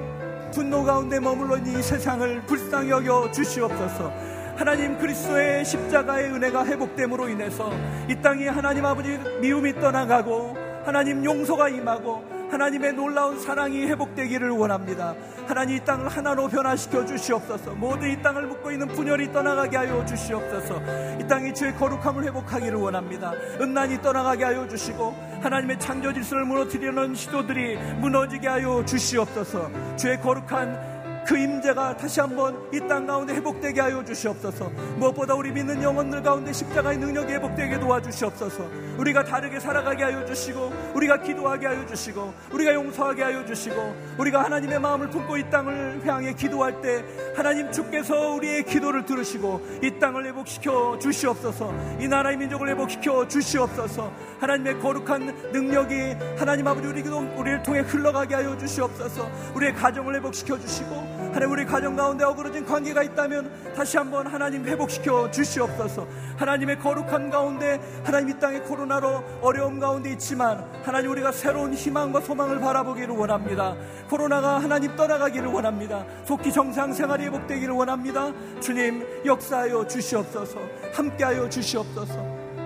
분노 0.54 0.84
가운데 0.84 1.20
머물러 1.20 1.58
이 1.58 1.82
세상을 1.82 2.46
불쌍히 2.46 2.88
여겨 2.88 3.30
주시옵소서. 3.30 4.33
하나님 4.56 4.96
그리스도의 4.98 5.64
십자가의 5.64 6.30
은혜가 6.30 6.64
회복됨으로 6.66 7.28
인해서 7.28 7.72
이 8.08 8.14
땅이 8.14 8.46
하나님 8.46 8.84
아버지 8.84 9.18
미움이 9.40 9.74
떠나가고 9.74 10.56
하나님 10.84 11.24
용서가 11.24 11.68
임하고 11.68 12.34
하나님의 12.50 12.92
놀라운 12.92 13.40
사랑이 13.40 13.86
회복되기를 13.86 14.50
원합니다. 14.50 15.14
하나님 15.48 15.76
이 15.76 15.84
땅을 15.84 16.08
하나로 16.08 16.46
변화시켜 16.48 17.04
주시옵소서. 17.04 17.72
모두 17.72 18.06
이 18.06 18.20
땅을 18.22 18.46
묻고 18.46 18.70
있는 18.70 18.86
분열이 18.88 19.32
떠나가게 19.32 19.76
하여 19.76 20.04
주시옵소서. 20.04 20.80
이 21.20 21.26
땅이 21.26 21.52
주의 21.52 21.74
거룩함을 21.74 22.22
회복하기를 22.24 22.78
원합니다. 22.78 23.32
음란이 23.60 24.02
떠나가게 24.02 24.44
하여 24.44 24.68
주시고 24.68 25.14
하나님의 25.42 25.80
창조 25.80 26.12
질서를 26.12 26.44
무너뜨리는 26.44 27.14
시도들이 27.14 27.76
무너지게 27.96 28.46
하여 28.46 28.84
주시옵소서. 28.84 29.70
주의 29.96 30.20
거룩한 30.20 30.93
그 31.26 31.38
임재가 31.38 31.96
다시 31.96 32.20
한번 32.20 32.54
이 32.72 32.80
땅 32.86 33.06
가운데 33.06 33.34
회복되게 33.34 33.80
하여 33.80 34.04
주시옵소서. 34.04 34.68
무엇보다 34.96 35.34
우리 35.34 35.50
믿는 35.50 35.82
영혼들 35.82 36.22
가운데 36.22 36.52
십자가의 36.52 36.98
능력이 36.98 37.32
회복되게 37.32 37.78
도와주시옵소서. 37.78 38.68
우리가 38.98 39.24
다르게 39.24 39.58
살아가게 39.58 40.04
하여 40.04 40.24
주시고, 40.26 40.72
우리가 40.94 41.20
기도하게 41.22 41.66
하여 41.66 41.86
주시고, 41.86 42.34
우리가 42.52 42.74
용서하게 42.74 43.22
하여 43.22 43.44
주시고, 43.44 43.96
우리가 44.18 44.44
하나님의 44.44 44.78
마음을 44.78 45.08
품고 45.08 45.36
이 45.38 45.50
땅을 45.50 46.06
향해 46.06 46.34
기도할 46.34 46.80
때 46.82 47.04
하나님 47.34 47.72
주께서 47.72 48.34
우리의 48.34 48.64
기도를 48.64 49.04
들으시고 49.04 49.80
이 49.82 49.98
땅을 49.98 50.26
회복시켜 50.26 50.98
주시옵소서. 51.00 51.72
이 52.00 52.06
나라의 52.06 52.36
민족을 52.36 52.68
회복시켜 52.68 53.26
주시옵소서. 53.28 54.12
하나님의 54.40 54.78
거룩한 54.80 55.52
능력이 55.52 56.16
하나님 56.36 56.66
아버지 56.68 56.86
우리 56.86 57.02
우리를 57.02 57.62
통해 57.62 57.80
흘러가게 57.80 58.34
하여 58.34 58.56
주시옵소서. 58.56 59.28
우리의 59.54 59.74
가정을 59.74 60.14
회복시켜 60.16 60.58
주시고 60.58 61.13
하나님 61.32 61.50
우리 61.50 61.64
가정 61.64 61.96
가운데 61.96 62.24
어그러진 62.24 62.64
관계가 62.64 63.02
있다면 63.02 63.74
다시 63.74 63.96
한번 63.96 64.26
하나님 64.26 64.64
회복시켜 64.64 65.30
주시옵소서. 65.30 66.06
하나님의 66.36 66.78
거룩한 66.78 67.30
가운데 67.30 67.80
하나님 68.04 68.30
이 68.30 68.38
땅의 68.38 68.62
코로나로 68.64 69.22
어려움 69.40 69.80
가운데 69.80 70.10
있지만 70.12 70.64
하나님 70.84 71.10
우리가 71.10 71.32
새로운 71.32 71.74
희망과 71.74 72.20
소망을 72.20 72.60
바라보기를 72.60 73.14
원합니다. 73.14 73.74
코로나가 74.08 74.58
하나님 74.58 74.94
떠나가기를 74.96 75.48
원합니다. 75.48 76.04
속히 76.24 76.52
정상 76.52 76.92
생활이 76.92 77.24
회복되기를 77.24 77.74
원합니다. 77.74 78.32
주님 78.60 79.04
역사하여 79.24 79.86
주시옵소서. 79.86 80.58
함께하여 80.92 81.48
주시옵소서. 81.48 82.14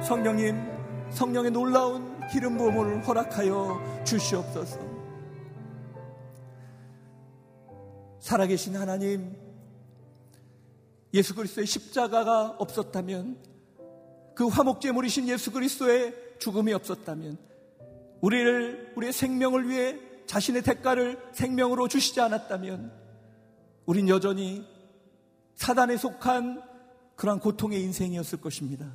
성령님 0.03 0.61
성령의 1.11 1.51
놀라운 1.51 2.19
기름 2.31 2.57
부음을 2.59 3.07
허락하여 3.07 3.81
주시옵소서. 4.05 4.88
살아계신 8.21 8.77
하나님, 8.77 9.37
예수 11.15 11.35
그리스도의 11.35 11.67
십자가가 11.67 12.57
없었다면 12.59 13.39
그 14.35 14.47
화목제물이신 14.47 15.29
예수 15.29 15.51
그리스도의 15.53 16.15
죽음이 16.39 16.73
없었다면 16.73 17.39
우리를 18.21 18.93
우리의 18.97 19.13
생명을 19.13 19.69
위해 19.69 19.99
자신의 20.27 20.63
대가를 20.63 21.19
생명으로 21.33 21.89
주시지 21.89 22.21
않았다면 22.21 22.93
우린 23.87 24.09
여전히 24.09 24.67
사단에 25.55 25.97
속한 25.97 26.63
그러한 27.17 27.41
고통의 27.41 27.83
인생이었을 27.83 28.41
것입니다. 28.41 28.93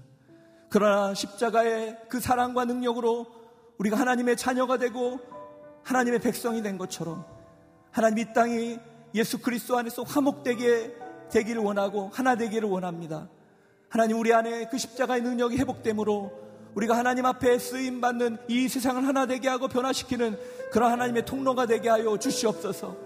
그러나 0.70 1.14
십자가의 1.14 1.98
그 2.10 2.20
사랑과 2.20 2.66
능력으로 2.66 3.28
우리가 3.80 3.98
하나님의 3.98 4.38
자녀가 4.38 4.78
되고 4.78 5.20
하나님의 5.84 6.20
백성이 6.20 6.62
된 6.62 6.78
것처럼 6.78 7.26
하나님 7.92 8.20
이 8.20 8.34
땅이 8.34 8.80
예수 9.16 9.40
그리스도 9.40 9.78
안에서 9.78 10.04
화목되게 10.04 10.96
되기를 11.32 11.62
원하고 11.62 12.10
하나 12.14 12.36
되기를 12.36 12.68
원합니다. 12.68 13.30
하나님 13.90 14.20
우리 14.20 14.34
안에 14.34 14.70
그 14.70 14.78
십자가의 14.78 15.22
능력이 15.22 15.58
회복되므로 15.58 16.32
우리가 16.76 16.98
하나님 16.98 17.26
앞에 17.26 17.60
쓰임 17.60 18.02
받는 18.02 18.38
이 18.48 18.68
세상을 18.68 19.06
하나 19.06 19.28
되게 19.28 19.48
하고 19.48 19.68
변화시키는 19.68 20.38
그런 20.72 20.92
하나님의 20.92 21.26
통로가 21.26 21.68
되게 21.68 21.90
하여 21.90 22.18
주시옵소서. 22.18 22.98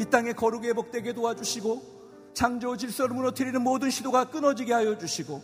이 0.00 0.04
땅에 0.06 0.32
거룩이 0.32 0.66
회복되게 0.68 1.12
도와주시고 1.12 2.32
창조 2.32 2.76
질서를 2.76 3.14
무너뜨리는 3.14 3.60
모든 3.60 3.90
시도가 3.90 4.30
끊어지게 4.30 4.72
하여 4.72 4.96
주시고 4.96 5.42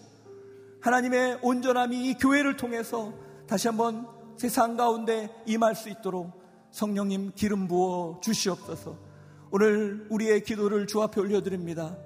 하나님의 0.80 1.40
온전함이 1.42 2.08
이 2.08 2.14
교회를 2.14 2.56
통해서 2.56 3.12
다시 3.46 3.68
한번 3.68 4.06
세상 4.38 4.76
가운데 4.76 5.30
임할 5.46 5.74
수 5.74 5.90
있도록 5.90 6.30
성령님 6.70 7.32
기름 7.34 7.68
부어 7.68 8.20
주시옵소서. 8.22 9.05
오늘 9.52 10.06
우리의 10.10 10.42
기도를 10.42 10.88
주 10.88 11.00
앞에 11.02 11.20
올려드립니다. 11.20 11.96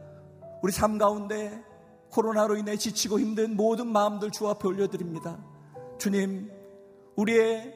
우리 0.63 0.73
삶 0.73 0.99
가운데 0.99 1.65
코로나로 2.11 2.57
인해 2.57 2.77
지치고 2.77 3.19
힘든 3.19 3.57
모든 3.57 3.87
마음들 3.87 4.31
주 4.31 4.47
앞에 4.47 4.69
올려드립니다. 4.69 5.39
주님, 5.99 6.51
우리의 7.17 7.75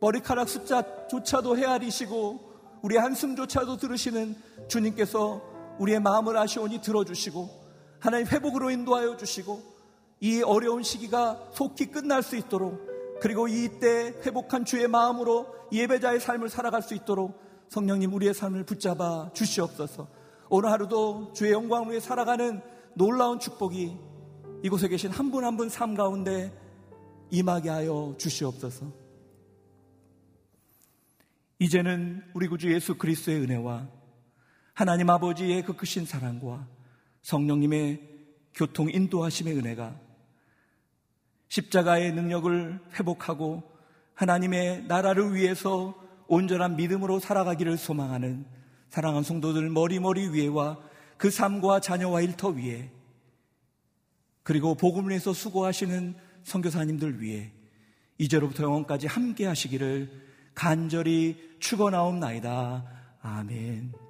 머리카락 0.00 0.48
숫자조차도 0.48 1.56
헤아리시고 1.56 2.50
우리의 2.82 3.00
한숨조차도 3.00 3.78
들으시는 3.78 4.36
주님께서 4.68 5.40
우리의 5.78 6.00
마음을 6.00 6.36
아시오니 6.36 6.82
들어주시고 6.82 7.48
하나님 8.00 8.26
회복으로 8.26 8.70
인도하여 8.70 9.16
주시고 9.16 9.62
이 10.20 10.42
어려운 10.42 10.82
시기가 10.82 11.50
속히 11.52 11.86
끝날 11.86 12.22
수 12.22 12.36
있도록 12.36 13.18
그리고 13.22 13.48
이때 13.48 14.14
회복한 14.24 14.66
주의 14.66 14.86
마음으로 14.88 15.46
예배자의 15.72 16.20
삶을 16.20 16.50
살아갈 16.50 16.82
수 16.82 16.94
있도록 16.94 17.49
성령님 17.70 18.12
우리의 18.14 18.34
삶을 18.34 18.64
붙잡아 18.64 19.30
주시옵소서. 19.32 20.08
오늘 20.48 20.70
하루도 20.72 21.32
주의 21.34 21.52
영광을 21.52 21.90
위해 21.90 22.00
살아가는 22.00 22.60
놀라운 22.96 23.38
축복이 23.38 23.96
이곳에 24.64 24.88
계신 24.88 25.10
한 25.12 25.30
분 25.30 25.44
한 25.44 25.56
분 25.56 25.68
삶 25.70 25.94
가운데 25.94 26.52
임하게 27.30 27.68
하여 27.70 28.16
주시옵소서. 28.18 28.92
이제는 31.60 32.24
우리 32.34 32.48
구주 32.48 32.72
예수 32.74 32.96
그리스도의 32.98 33.42
은혜와 33.42 33.88
하나님 34.74 35.08
아버지의 35.08 35.62
그 35.62 35.74
크신 35.76 36.06
사랑과 36.06 36.66
성령님의 37.22 38.00
교통 38.52 38.90
인도하심의 38.90 39.56
은혜가 39.56 39.94
십자가의 41.46 42.14
능력을 42.14 42.80
회복하고 42.98 43.62
하나님의 44.14 44.86
나라를 44.88 45.34
위해서 45.34 45.94
온전한 46.30 46.76
믿음으로 46.76 47.18
살아가기를 47.18 47.76
소망하는 47.76 48.46
사랑하는 48.88 49.24
성도들 49.24 49.68
머리머리 49.68 50.28
위에와 50.28 50.78
그 51.16 51.28
삶과 51.28 51.80
자녀와 51.80 52.20
일터 52.22 52.50
위에 52.50 52.88
그리고 54.44 54.76
복음을 54.76 55.10
위해서 55.10 55.32
수고하시는 55.32 56.14
선교사님들 56.44 57.20
위해 57.20 57.52
이제로부터 58.16 58.62
영원까지 58.62 59.08
함께 59.08 59.44
하시기를 59.44 60.08
간절히 60.54 61.56
축원하옵나이다. 61.58 62.84
아멘. 63.22 64.09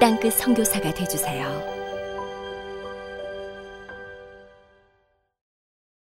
땅끝 0.00 0.34
성교사가 0.34 0.94
되주세요 0.94 1.77